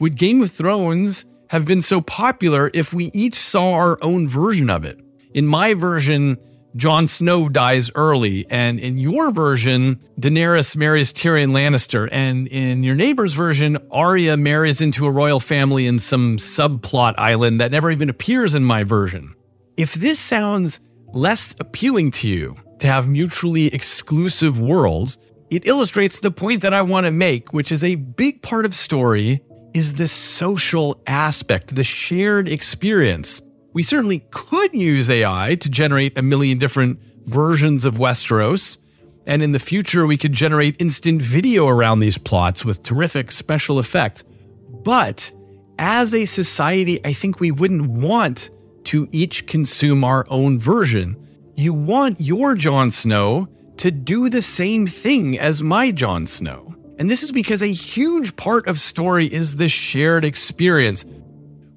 [0.01, 4.71] Would Game of Thrones have been so popular if we each saw our own version
[4.71, 5.01] of it?
[5.35, 6.37] In my version,
[6.77, 12.95] Jon Snow dies early, and in your version, Daenerys marries Tyrion Lannister, and in your
[12.95, 18.09] neighbor's version, Arya marries into a royal family in some subplot island that never even
[18.09, 19.35] appears in my version.
[19.77, 20.79] If this sounds
[21.13, 25.19] less appealing to you to have mutually exclusive worlds,
[25.51, 28.75] it illustrates the point that I want to make, which is a big part of
[28.75, 29.41] story
[29.75, 33.41] is the social aspect, the shared experience
[33.79, 38.79] we certainly could use AI to generate a million different versions of Westeros.
[39.27, 43.79] And in the future, we could generate instant video around these plots with terrific special
[43.79, 44.25] effects.
[44.69, 45.33] But
[45.79, 48.51] as a society, I think we wouldn't want
[48.87, 51.17] to each consume our own version.
[51.55, 56.75] You want your Jon Snow to do the same thing as my Jon Snow.
[56.99, 61.05] And this is because a huge part of story is the shared experience.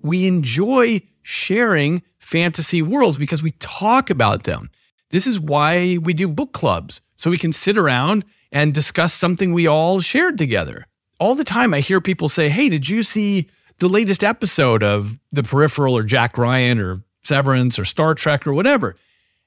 [0.01, 4.71] We enjoy sharing fantasy worlds because we talk about them.
[5.11, 9.53] This is why we do book clubs, so we can sit around and discuss something
[9.53, 10.87] we all shared together.
[11.19, 13.47] All the time, I hear people say, Hey, did you see
[13.77, 18.53] the latest episode of The Peripheral or Jack Ryan or Severance or Star Trek or
[18.53, 18.95] whatever?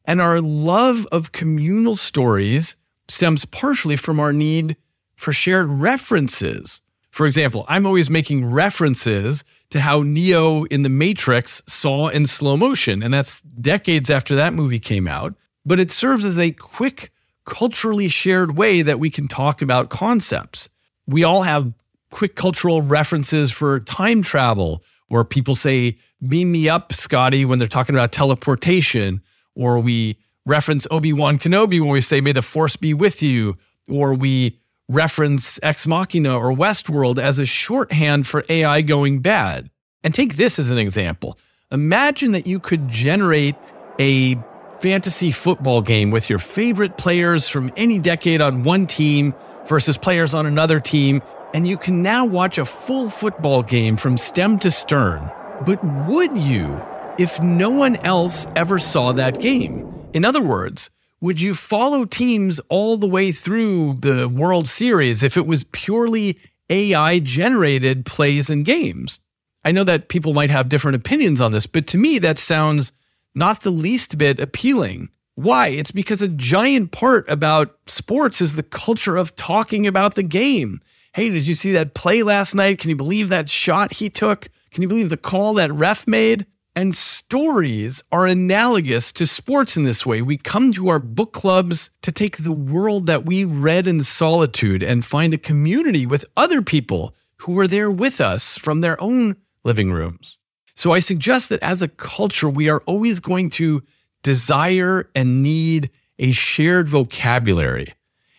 [0.05, 2.77] And our love of communal stories
[3.09, 4.77] stems partially from our need
[5.25, 6.83] for shared references.
[7.11, 12.59] For example, I'm always making references to how Neo in The Matrix saw in slow
[12.59, 13.03] motion.
[13.03, 15.35] And that's decades after that movie came out.
[15.64, 17.11] But it serves as a quick,
[17.47, 20.68] culturally shared way that we can talk about concepts.
[21.07, 21.72] We all have
[22.11, 25.97] quick cultural references for time travel, where people say,
[26.29, 29.22] Beam me up, Scotty, when they're talking about teleportation,
[29.55, 33.57] or we reference Obi Wan Kenobi when we say, May the Force be with you,
[33.89, 34.59] or we
[34.89, 39.70] reference Ex Machina or Westworld as a shorthand for AI going bad.
[40.03, 41.39] And take this as an example.
[41.72, 43.57] Imagine that you could generate
[43.99, 44.37] a
[44.78, 49.35] fantasy football game with your favorite players from any decade on one team
[49.66, 51.22] versus players on another team,
[51.55, 55.30] and you can now watch a full football game from stem to stern.
[55.64, 56.80] But would you
[57.18, 59.91] if no one else ever saw that game?
[60.12, 60.91] In other words,
[61.25, 66.39] would you follow teams all the way through the World Series if it was purely
[66.68, 69.20] AI generated plays and games?
[69.64, 72.93] I know that people might have different opinions on this, but to me, that sounds
[73.35, 75.09] not the least bit appealing.
[75.35, 75.68] Why?
[75.68, 80.83] It's because a giant part about sports is the culture of talking about the game.
[81.14, 82.79] Hey, did you see that play last night?
[82.79, 84.51] Can you believe that shot he took?
[84.72, 86.45] Can you believe the call that ref made?
[86.77, 90.22] And stories are analogous to sports in this way.
[90.22, 94.83] We come to our book clubs to take the world that we read in solitude
[94.83, 99.37] and find a community with other people who were there with us from their own
[99.62, 100.37] living rooms.
[100.75, 103.83] So I suggest that as a culture, we are always going to
[104.25, 107.95] desire and need a shared vocabulary.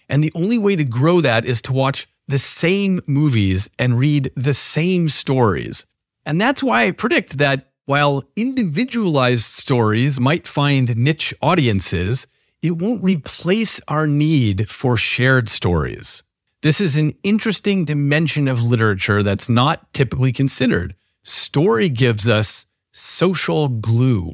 [0.10, 4.32] And the only way to grow that is to watch the same movies and read
[4.36, 5.86] the same stories.
[6.26, 12.28] And that's why I predict that while individualized stories might find niche audiences,
[12.62, 16.24] it won't replace our need for shared stories.
[16.64, 20.96] This is an interesting dimension of literature that's not typically considered.
[21.24, 24.34] Story gives us social glue.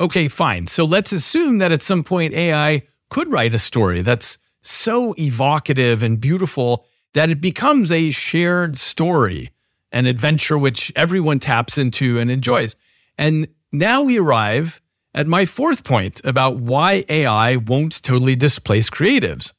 [0.00, 0.68] Okay, fine.
[0.68, 6.02] So let's assume that at some point AI could write a story that's so evocative
[6.02, 9.50] and beautiful that it becomes a shared story
[9.92, 12.76] an adventure which everyone taps into and enjoys.
[13.16, 14.80] And now we arrive
[15.14, 19.52] at my fourth point about why AI won't totally displace creatives.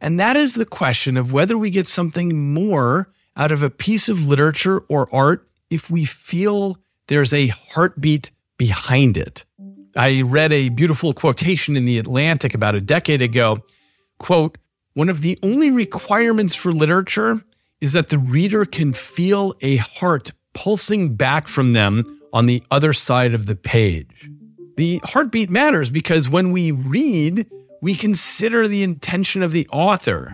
[0.00, 4.08] And that is the question of whether we get something more out of a piece
[4.08, 9.44] of literature or art if we feel there's a heartbeat behind it.
[9.96, 13.64] I read a beautiful quotation in The Atlantic about a decade ago.
[14.18, 14.58] Quote,
[14.94, 17.42] one of the only requirements for literature
[17.82, 22.92] is that the reader can feel a heart pulsing back from them on the other
[22.92, 24.30] side of the page.
[24.76, 27.44] The heartbeat matters because when we read,
[27.82, 30.32] we consider the intention of the author.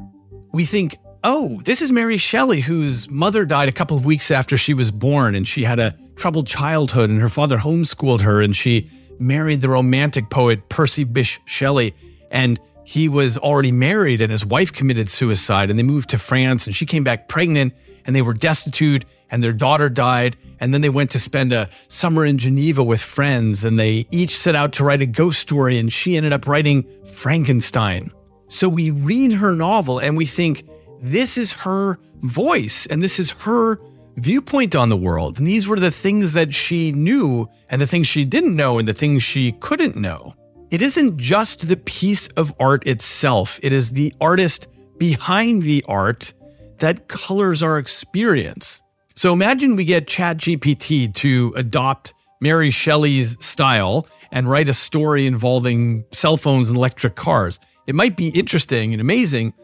[0.52, 4.58] We think, oh, this is Mary Shelley, whose mother died a couple of weeks after
[4.58, 8.54] she was born, and she had a troubled childhood, and her father homeschooled her, and
[8.54, 11.94] she married the romantic poet Percy Bysshe Shelley.
[12.30, 16.66] And he was already married, and his wife committed suicide, and they moved to France,
[16.66, 17.74] and she came back pregnant,
[18.06, 20.38] and they were destitute, and their daughter died.
[20.58, 24.34] And then they went to spend a summer in Geneva with friends, and they each
[24.34, 28.10] set out to write a ghost story, and she ended up writing Frankenstein.
[28.48, 30.66] So we read her novel and we think,
[31.02, 33.78] this is her voice and this is her
[34.16, 35.36] viewpoint on the world.
[35.36, 38.88] And these were the things that she knew and the things she didn't know and
[38.88, 40.34] the things she couldn't know.
[40.70, 46.34] It isn't just the piece of art itself, it is the artist behind the art
[46.78, 48.82] that colors our experience.
[49.14, 56.04] So imagine we get ChatGPT to adopt Mary Shelley's style and write a story involving
[56.12, 57.58] cell phones and electric cars.
[57.86, 59.54] It might be interesting and amazing,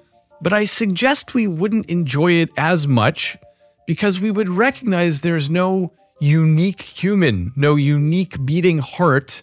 [0.41, 3.37] but I suggest we wouldn't enjoy it as much
[3.87, 9.43] because we would recognize there's no unique human, no unique beating heart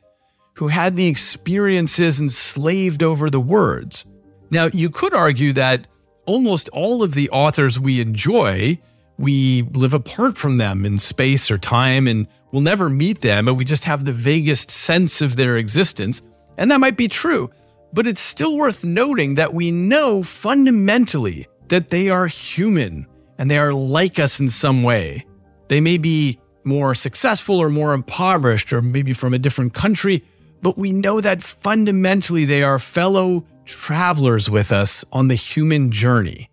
[0.54, 4.06] who had the experiences enslaved over the words.
[4.49, 5.88] Now, you could argue that
[6.26, 8.80] almost all of the authors we enjoy,
[9.18, 13.58] we live apart from them in space or time and we'll never meet them, and
[13.58, 16.22] we just have the vaguest sense of their existence.
[16.58, 17.49] And that might be true.
[17.93, 23.58] But it's still worth noting that we know fundamentally that they are human and they
[23.58, 25.26] are like us in some way.
[25.68, 30.24] They may be more successful or more impoverished or maybe from a different country,
[30.62, 36.49] but we know that fundamentally they are fellow travelers with us on the human journey.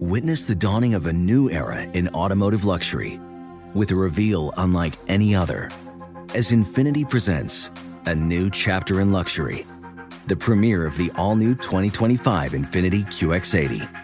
[0.00, 3.18] Witness the dawning of a new era in automotive luxury
[3.74, 5.68] with a reveal unlike any other
[6.34, 7.70] as Infiniti presents
[8.06, 9.64] a new chapter in luxury,
[10.26, 14.03] the premiere of the all new 2025 Infiniti QX80.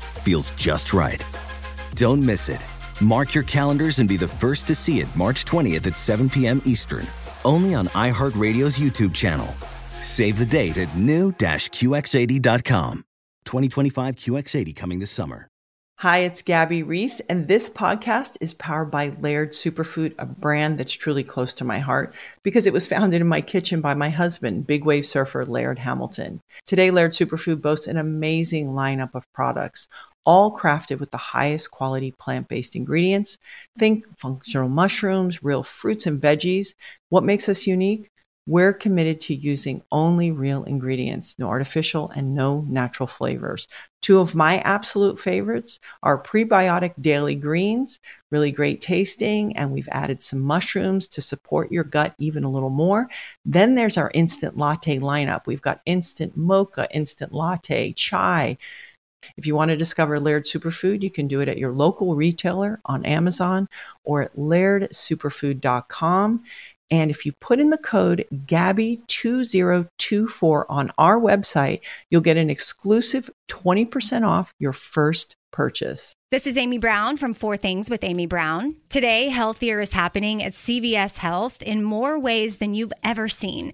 [0.21, 1.25] feels just right.
[1.95, 2.63] Don't miss it.
[3.01, 6.61] Mark your calendars and be the first to see it March 20th at 7 p.m.
[6.65, 7.07] Eastern,
[7.43, 9.47] only on iHeartRadio's YouTube channel.
[10.01, 13.05] Save the date at new-QX80.com.
[13.45, 15.47] 2025 QX80 coming this summer.
[16.01, 20.93] Hi, it's Gabby Reece, and this podcast is powered by Laird Superfood, a brand that's
[20.93, 24.65] truly close to my heart because it was founded in my kitchen by my husband,
[24.65, 26.41] big wave surfer Laird Hamilton.
[26.65, 29.87] Today, Laird Superfood boasts an amazing lineup of products,
[30.25, 33.37] all crafted with the highest quality plant based ingredients.
[33.77, 36.75] Think functional mushrooms, real fruits and veggies.
[37.09, 38.11] What makes us unique?
[38.47, 43.67] We're committed to using only real ingredients, no artificial and no natural flavors.
[44.01, 47.99] Two of my absolute favorites are prebiotic daily greens,
[48.31, 52.71] really great tasting, and we've added some mushrooms to support your gut even a little
[52.71, 53.07] more.
[53.45, 55.45] Then there's our instant latte lineup.
[55.45, 58.57] We've got instant mocha, instant latte, chai.
[59.37, 62.79] If you want to discover Laird Superfood, you can do it at your local retailer
[62.85, 63.67] on Amazon
[64.03, 66.43] or at lairdsuperfood.com.
[66.91, 73.29] And if you put in the code GABBY2024 on our website, you'll get an exclusive
[73.47, 76.13] 20% off your first purchase.
[76.31, 78.77] This is Amy Brown from Four Things with Amy Brown.
[78.89, 83.73] Today, healthier is happening at CVS Health in more ways than you've ever seen.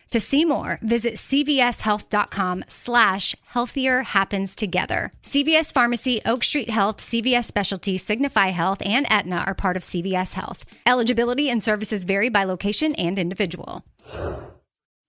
[0.11, 5.11] To see more, visit cvshealth.com slash healthier happens together.
[5.23, 10.33] CVS Pharmacy, Oak Street Health, CVS Specialty, Signify Health, and Aetna are part of CVS
[10.33, 10.65] Health.
[10.85, 13.85] Eligibility and services vary by location and individual.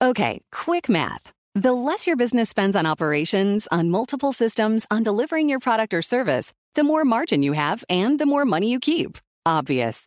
[0.00, 1.32] Okay, quick math.
[1.54, 6.02] The less your business spends on operations, on multiple systems, on delivering your product or
[6.02, 9.18] service, the more margin you have and the more money you keep.
[9.44, 10.06] Obvious.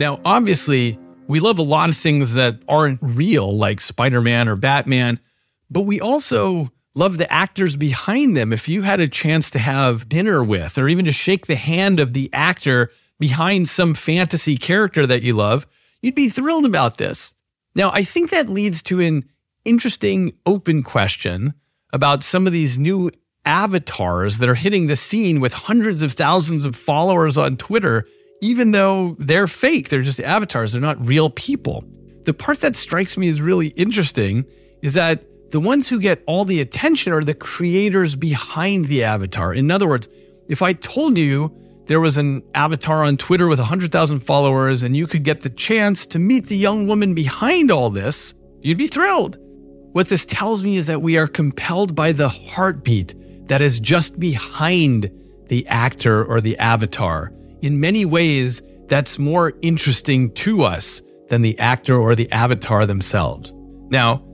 [0.00, 0.98] Now, obviously,
[1.28, 5.20] we love a lot of things that aren't real, like Spider Man or Batman,
[5.70, 8.50] but we also love the actors behind them.
[8.50, 12.00] If you had a chance to have dinner with, or even to shake the hand
[12.00, 15.66] of the actor behind some fantasy character that you love,
[16.00, 17.34] you'd be thrilled about this.
[17.74, 19.28] Now, I think that leads to an
[19.66, 21.52] interesting open question
[21.92, 23.10] about some of these new
[23.44, 28.06] avatars that are hitting the scene with hundreds of thousands of followers on Twitter
[28.40, 31.84] even though they're fake, they're just avatars, they're not real people.
[32.24, 34.46] The part that strikes me as really interesting
[34.82, 39.52] is that the ones who get all the attention are the creators behind the avatar.
[39.52, 40.08] In other words,
[40.48, 41.54] if I told you
[41.86, 46.06] there was an avatar on Twitter with 100,000 followers and you could get the chance
[46.06, 49.38] to meet the young woman behind all this, you'd be thrilled.
[49.92, 54.20] What this tells me is that we are compelled by the heartbeat that is just
[54.20, 55.10] behind
[55.48, 57.32] the actor or the avatar
[57.62, 63.54] in many ways, that's more interesting to us than the actor or the avatar themselves.
[63.88, 64.24] Now,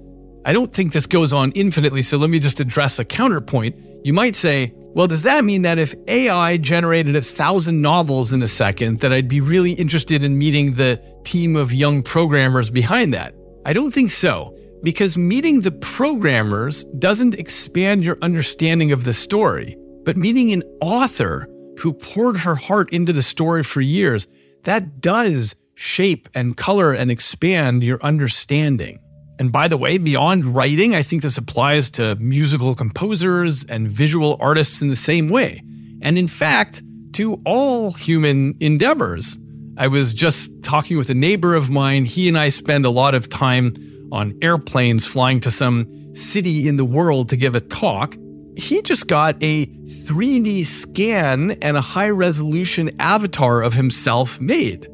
[0.45, 3.77] I don't think this goes on infinitely, so let me just address a counterpoint.
[4.05, 8.43] You might say, well, does that mean that if AI generated a thousand novels in
[8.43, 13.12] a second, that I'd be really interested in meeting the team of young programmers behind
[13.12, 13.35] that?
[13.66, 19.77] I don't think so, because meeting the programmers doesn't expand your understanding of the story,
[20.05, 21.47] but meeting an author
[21.79, 24.27] who poured her heart into the story for years,
[24.64, 28.99] that does shape and color and expand your understanding.
[29.39, 34.39] And by the way, beyond writing, I think this applies to musical composers and visual
[34.41, 35.62] artists in the same way.
[36.01, 39.39] And in fact, to all human endeavors.
[39.79, 42.05] I was just talking with a neighbor of mine.
[42.05, 43.74] He and I spend a lot of time
[44.12, 48.16] on airplanes flying to some city in the world to give a talk
[48.57, 54.86] he just got a 3D scan and a high resolution avatar of himself made.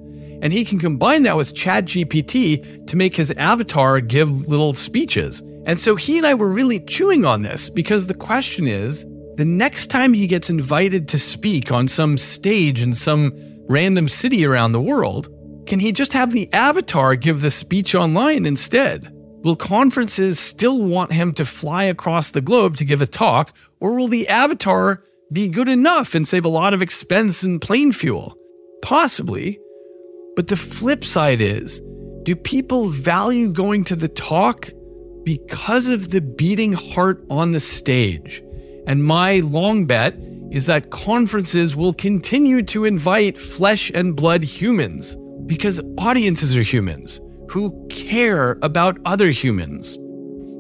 [0.43, 5.41] And he can combine that with ChatGPT to make his avatar give little speeches.
[5.67, 9.07] And so he and I were really chewing on this because the question is
[9.37, 13.33] the next time he gets invited to speak on some stage in some
[13.69, 15.29] random city around the world,
[15.67, 19.15] can he just have the avatar give the speech online instead?
[19.43, 23.97] Will conferences still want him to fly across the globe to give a talk, or
[23.97, 28.37] will the avatar be good enough and save a lot of expense and plane fuel?
[28.83, 29.59] Possibly.
[30.37, 31.81] But the flip side is
[32.23, 34.71] do people value going to the talk
[35.25, 38.43] because of the beating heart on the stage?
[38.87, 40.15] And my long bet
[40.53, 45.17] is that conferences will continue to invite flesh and blood humans
[45.47, 47.21] because audiences are humans
[47.53, 49.99] who care about other humans.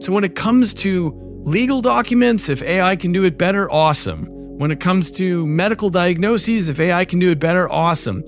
[0.04, 1.12] So when it comes to
[1.44, 4.26] legal documents, if AI can do it better, awesome.
[4.58, 8.22] When it comes to medical diagnoses, if AI can do it better, awesome.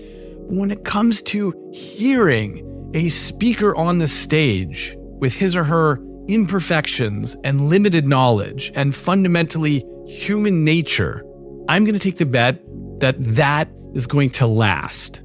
[0.48, 7.36] When it comes to hearing a speaker on the stage with his or her imperfections
[7.44, 11.22] and limited knowledge and fundamentally human nature,
[11.68, 12.62] I'm going to take the bet
[13.00, 15.23] that that is going to last.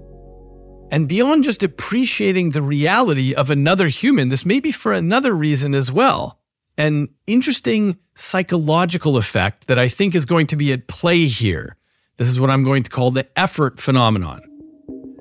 [0.92, 5.76] And beyond just appreciating the reality of another human, this may be for another reason
[5.76, 6.40] as well.
[6.78, 11.76] An interesting psychological effect that I think is going to be at play here.
[12.18, 14.42] This is what I'm going to call the effort phenomenon.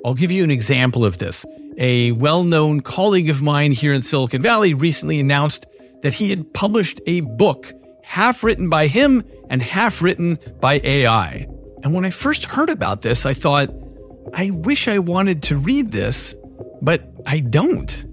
[0.05, 1.45] I'll give you an example of this.
[1.77, 5.67] A well known colleague of mine here in Silicon Valley recently announced
[6.03, 11.47] that he had published a book, half written by him and half written by AI.
[11.83, 13.71] And when I first heard about this, I thought,
[14.35, 16.35] I wish I wanted to read this,
[16.83, 18.05] but I don't.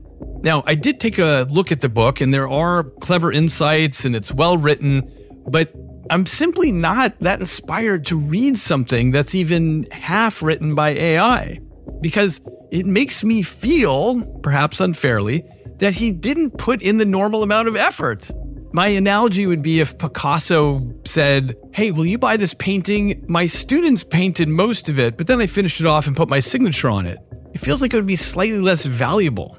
[0.44, 4.16] Now, I did take a look at the book, and there are clever insights, and
[4.16, 5.12] it's well written,
[5.48, 5.74] but
[6.10, 11.60] I'm simply not that inspired to read something that's even half written by AI.
[12.02, 12.42] because
[12.72, 15.44] it makes me feel, perhaps unfairly,
[15.80, 18.30] that he didn't put in the normal amount of effort.
[18.76, 23.24] My analogy would be if Picasso said, Hey, will you buy this painting?
[23.30, 26.42] My students painted most of it, but then I finished it off and put my
[26.42, 27.18] signature on it.
[27.54, 29.58] It feels like it would be slightly less valuable.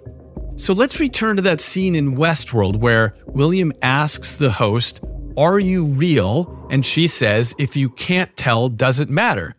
[0.57, 5.01] So let's return to that scene in Westworld where William asks the host,
[5.39, 6.69] Are you real?
[6.71, 9.55] And she says, If you can't tell, does it matter?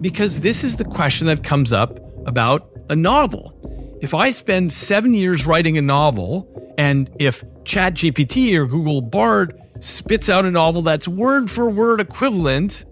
[0.00, 3.56] Because this is the question that comes up about a novel.
[4.00, 10.28] If I spend seven years writing a novel, and if ChatGPT or Google Bard spits
[10.28, 12.84] out a novel that's word for word equivalent,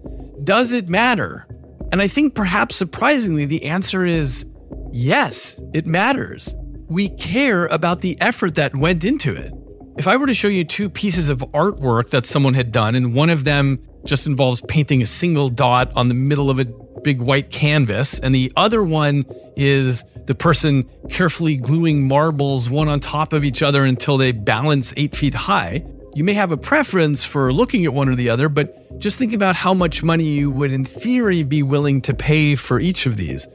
[0.45, 1.47] does it matter?
[1.93, 4.47] And I think perhaps surprisingly, the answer is
[4.93, 6.57] yes, it matters.
[6.89, 9.53] We care about the effort that went into it.
[9.97, 13.15] If I were to show you two pieces of artwork that someone had done, and
[13.15, 16.67] one of them just involves painting a single dot on the middle of a
[17.05, 19.25] big white canvas, and the other one
[19.57, 24.93] is the person carefully gluing marbles one on top of each other until they balance
[24.97, 25.85] eight feet high.
[26.15, 29.33] You may have a preference for looking at one or the other, but just think
[29.33, 33.17] about how much money you would, in theory, be willing to pay for each of
[33.17, 33.47] these.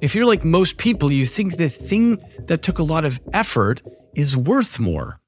[0.00, 3.82] If you're like most people, you think the thing that took a lot of effort
[4.14, 5.18] is worth more.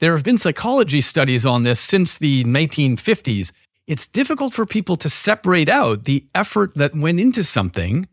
[0.00, 3.50] There have been psychology studies on this since the 1950s,
[3.88, 8.06] it's difficult for people to separate out the effort that went into something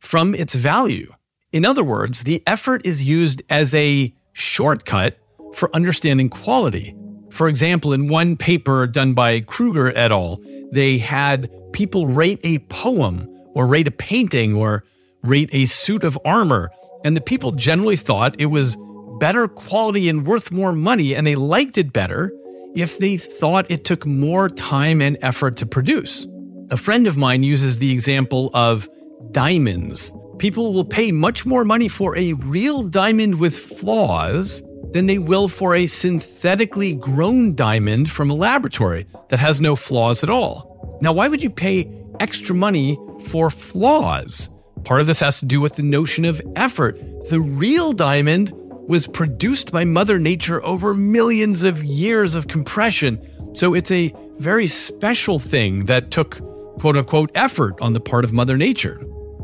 [0.00, 1.14] from its value.
[1.52, 5.18] In other words, the effort is used as a shortcut
[5.54, 6.96] for understanding quality.
[7.30, 10.40] For example, in one paper done by Kruger et al.,
[10.72, 14.82] they had people rate a poem or rate a painting or
[15.22, 16.70] rate a suit of armor.
[17.04, 18.76] And the people generally thought it was
[19.20, 22.32] better quality and worth more money, and they liked it better
[22.74, 26.26] if they thought it took more time and effort to produce.
[26.70, 28.88] A friend of mine uses the example of
[29.32, 30.12] diamonds.
[30.38, 34.62] People will pay much more money for a real diamond with flaws
[34.92, 40.22] than they will for a synthetically grown diamond from a laboratory that has no flaws
[40.24, 40.98] at all.
[41.00, 44.48] Now, why would you pay extra money for flaws?
[44.84, 46.98] Part of this has to do with the notion of effort.
[47.28, 48.52] The real diamond
[48.88, 53.20] was produced by Mother Nature over millions of years of compression.
[53.54, 56.40] So it's a very special thing that took
[56.80, 58.98] quote unquote effort on the part of Mother Nature.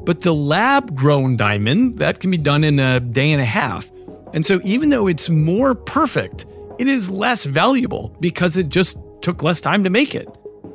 [0.05, 3.91] But the lab grown diamond, that can be done in a day and a half.
[4.33, 6.47] And so even though it's more perfect,
[6.79, 10.29] it is less valuable because it just took less time to make it.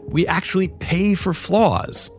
[0.07, 2.11] We actually pay for flaws.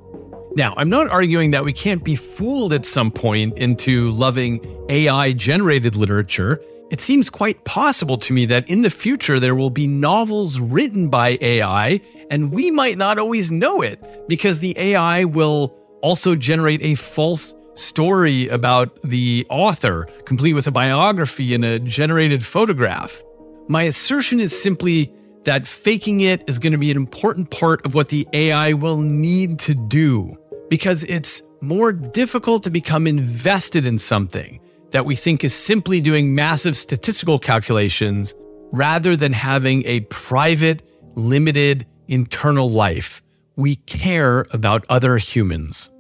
[0.55, 5.33] Now, I'm not arguing that we can't be fooled at some point into loving AI
[5.33, 6.61] generated literature.
[6.91, 11.09] It seems quite possible to me that in the future there will be novels written
[11.09, 16.83] by AI, and we might not always know it because the AI will also generate
[16.83, 23.23] a false story about the author, complete with a biography and a generated photograph.
[23.69, 27.95] My assertion is simply that faking it is going to be an important part of
[27.95, 30.37] what the AI will need to do
[30.73, 34.59] because it's more difficult to become invested in something
[34.93, 38.33] that we think is simply doing massive statistical calculations
[38.73, 40.83] rather than having a private,
[41.15, 43.21] limited internal life.
[43.57, 45.91] We care about other humans.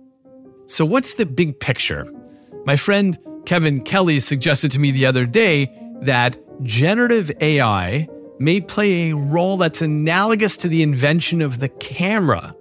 [0.64, 2.10] So, what's the big picture?
[2.64, 5.70] My friend Kevin Kelly suggested to me the other day
[6.00, 8.08] that generative AI
[8.38, 12.56] may play a role that's analogous to the invention of the camera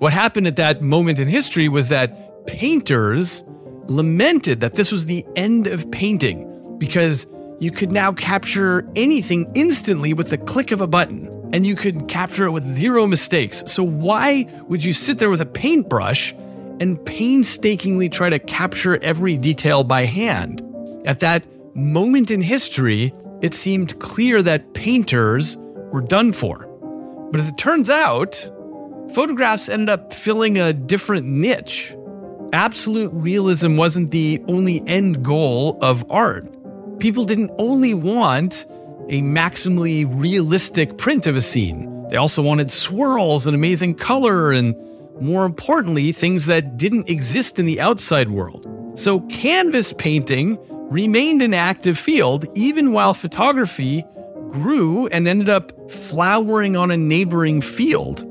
[0.00, 3.44] what happened at that moment in history was that painters
[3.86, 6.46] lamented that this was the end of painting
[6.78, 7.26] because
[7.58, 12.08] you could now capture anything instantly with the click of a button and you could
[12.08, 13.62] capture it with zero mistakes.
[13.66, 16.32] So, why would you sit there with a paintbrush
[16.80, 20.62] and painstakingly try to capture every detail by hand?
[21.04, 21.44] At that
[21.76, 25.58] moment in history, it seemed clear that painters
[25.92, 26.66] were done for.
[27.32, 28.50] But as it turns out,
[29.14, 31.94] photographs ended up filling a different niche.
[32.52, 36.46] Absolute realism wasn't the only end goal of art.
[36.98, 38.66] People didn't only want
[39.08, 44.74] a maximally realistic print of a scene, they also wanted swirls and amazing color, and
[45.20, 48.66] more importantly, things that didn't exist in the outside world.
[48.94, 50.58] So, canvas painting
[50.90, 54.04] remained an active field even while photography
[54.50, 58.26] grew and ended up flowering on a neighboring field.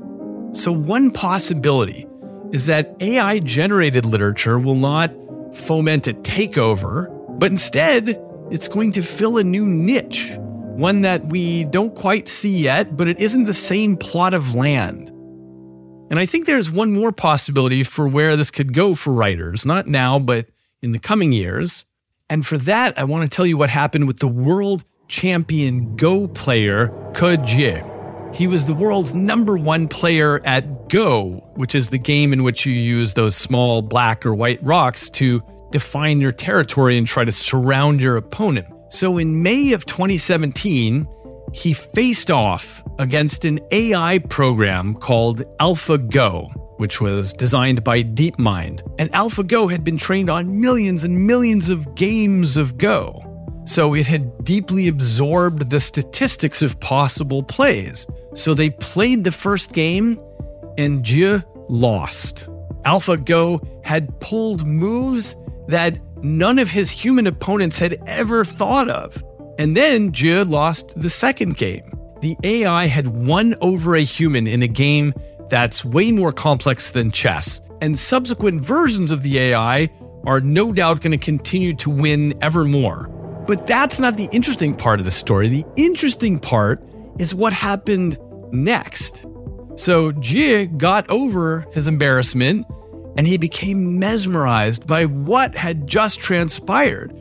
[0.52, 2.06] So, one possibility
[2.52, 5.12] is that AI generated literature will not
[5.54, 8.20] foment a takeover, but instead,
[8.50, 10.32] it's going to fill a new niche,
[10.74, 15.08] one that we don't quite see yet, but it isn't the same plot of land.
[16.10, 19.86] And I think there's one more possibility for where this could go for writers, not
[19.86, 20.46] now, but
[20.82, 21.84] in the coming years.
[22.28, 26.26] And for that, I want to tell you what happened with the world champion Go
[26.26, 27.99] player Ke Jie.
[28.32, 32.64] He was the world's number one player at Go, which is the game in which
[32.64, 37.32] you use those small black or white rocks to define your territory and try to
[37.32, 38.66] surround your opponent.
[38.88, 41.06] So in May of 2017,
[41.52, 48.80] he faced off against an AI program called AlphaGo, which was designed by DeepMind.
[48.98, 53.29] And AlphaGo had been trained on millions and millions of games of Go.
[53.70, 58.04] So it had deeply absorbed the statistics of possible plays.
[58.34, 60.20] So they played the first game
[60.76, 62.48] and Jie lost.
[62.84, 65.36] AlphaGo had pulled moves
[65.68, 69.22] that none of his human opponents had ever thought of.
[69.56, 71.96] And then Jie lost the second game.
[72.22, 75.14] The AI had won over a human in a game
[75.48, 77.60] that's way more complex than chess.
[77.80, 79.88] And subsequent versions of the AI
[80.24, 83.19] are no doubt going to continue to win ever more.
[83.50, 85.48] But that's not the interesting part of the story.
[85.48, 86.80] The interesting part
[87.18, 88.16] is what happened
[88.52, 89.26] next.
[89.74, 92.64] So Jie got over his embarrassment
[93.16, 97.12] and he became mesmerized by what had just transpired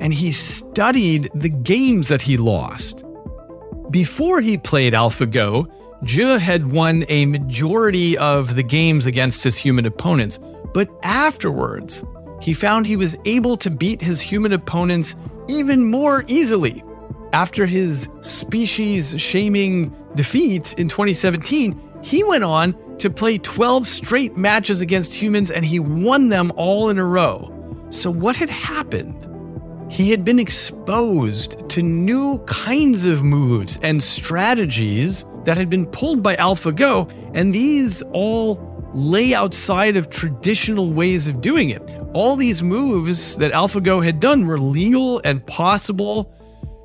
[0.00, 3.04] and he studied the games that he lost.
[3.90, 5.70] Before he played AlphaGo,
[6.04, 10.38] Jie had won a majority of the games against his human opponents,
[10.72, 12.02] but afterwards,
[12.40, 15.16] he found he was able to beat his human opponents
[15.48, 16.82] even more easily.
[17.32, 24.80] After his species shaming defeat in 2017, he went on to play 12 straight matches
[24.80, 27.52] against humans and he won them all in a row.
[27.90, 29.26] So, what had happened?
[29.88, 36.22] he had been exposed to new kinds of moves and strategies that had been pulled
[36.22, 38.60] by AlphaGo, and these all
[38.94, 41.82] lay outside of traditional ways of doing it.
[42.16, 46.32] All these moves that AlphaGo had done were legal and possible,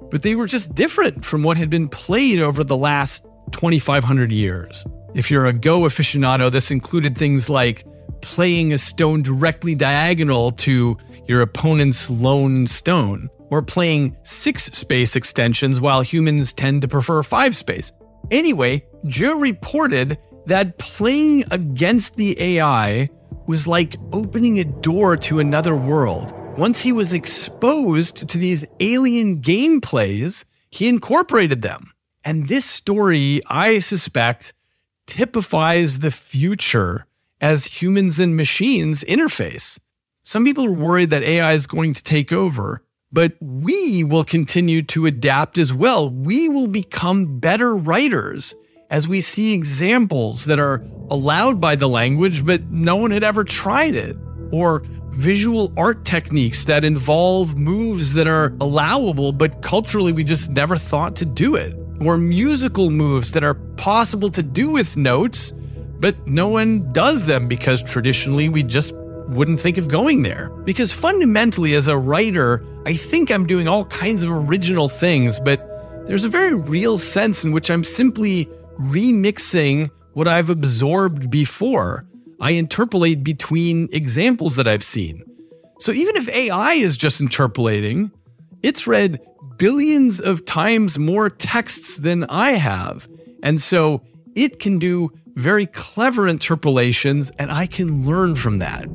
[0.10, 4.86] but they were just different from what had been played over the last 2,500 years.
[5.14, 7.86] If you're a Go aficionado, this included things like
[8.20, 10.98] playing a stone directly diagonal to
[11.30, 17.56] your opponent's lone stone, or playing six space extensions while humans tend to prefer five
[17.56, 17.94] space.
[18.32, 20.18] Anyway, Jie reported
[20.48, 23.08] that playing against the AI
[23.52, 26.32] was like opening a door to another world.
[26.58, 31.92] Once he was exposed to these alien gameplays, he incorporated them.
[32.24, 34.54] And this story, I suspect,
[35.06, 37.08] typifies the future
[37.42, 39.80] as humans and machines interface.
[40.24, 44.82] Some people are worried that AI is going to take over, but we will continue
[44.84, 46.10] to adapt as well.
[46.10, 48.56] We will become better writers
[48.92, 53.44] as we see examples that are allowed by the language, but no one had ever
[53.44, 54.16] tried it,
[54.52, 60.78] or visual art techniques that involve moves that are allowable, but culturally we just never
[60.78, 65.54] thought to do it, or musical moves that are possible to do with notes
[66.02, 68.94] but no one does them because traditionally we just
[69.28, 70.50] wouldn't think of going there.
[70.66, 76.06] Because fundamentally, as a writer, I think I'm doing all kinds of original things, but
[76.08, 78.50] there's a very real sense in which I'm simply
[78.82, 82.06] remixing what I've absorbed before.
[82.40, 85.24] I interpolate between examples that I've seen.
[85.80, 88.12] So even if AI is just interpolating,
[88.64, 89.20] it's read
[89.58, 93.08] billions of times more texts than I have.
[93.44, 94.02] And so
[94.36, 98.86] it can do very clever interpolations, and I can learn from that.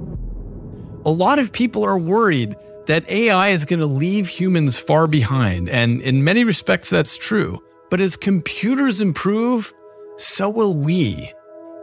[1.04, 2.56] A lot of people are worried
[2.86, 7.58] that AI is going to leave humans far behind, and in many respects, that's true.
[7.90, 9.72] But as computers improve,
[10.16, 11.32] so will we.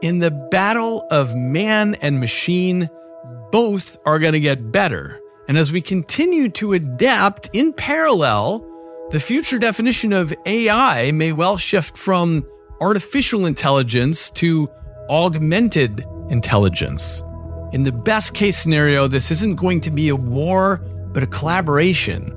[0.01, 2.89] In the battle of man and machine,
[3.51, 5.19] both are going to get better.
[5.47, 8.65] And as we continue to adapt in parallel,
[9.11, 12.45] the future definition of AI may well shift from
[12.81, 14.69] artificial intelligence to
[15.09, 17.21] augmented intelligence.
[17.71, 20.77] In the best case scenario, this isn't going to be a war,
[21.11, 22.33] but a collaboration.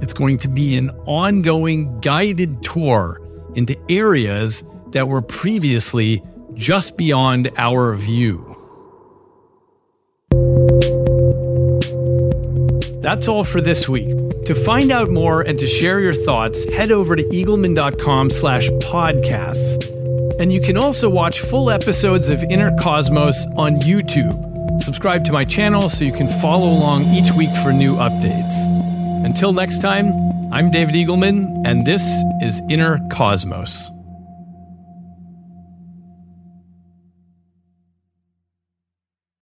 [0.00, 3.20] It's going to be an ongoing guided tour
[3.54, 4.62] into areas
[4.92, 6.22] that were previously
[6.54, 8.56] just beyond our view.
[13.00, 14.08] That's all for this week.
[14.46, 19.86] To find out more and to share your thoughts, head over to eagleman.com slash podcasts.
[20.38, 24.80] And you can also watch full episodes of Inner Cosmos on YouTube.
[24.80, 28.54] Subscribe to my channel so you can follow along each week for new updates.
[29.24, 30.12] Until next time,
[30.52, 32.02] I'm David Eagleman, and this
[32.40, 33.90] is Inner Cosmos.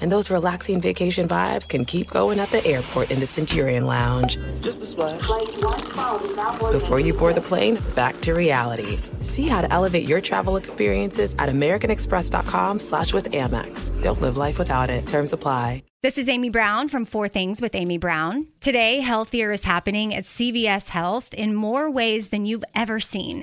[0.00, 4.38] And those relaxing vacation vibes can keep going at the airport in the Centurion Lounge.
[4.60, 5.20] Just a splash.
[6.72, 8.96] Before you board the plane, back to reality.
[9.20, 14.02] See how to elevate your travel experiences at americanexpress.com slash with Amex.
[14.02, 15.06] Don't live life without it.
[15.08, 15.82] Terms apply.
[16.00, 18.46] This is Amy Brown from Four Things with Amy Brown.
[18.60, 23.42] Today, healthier is happening at CVS Health in more ways than you've ever seen.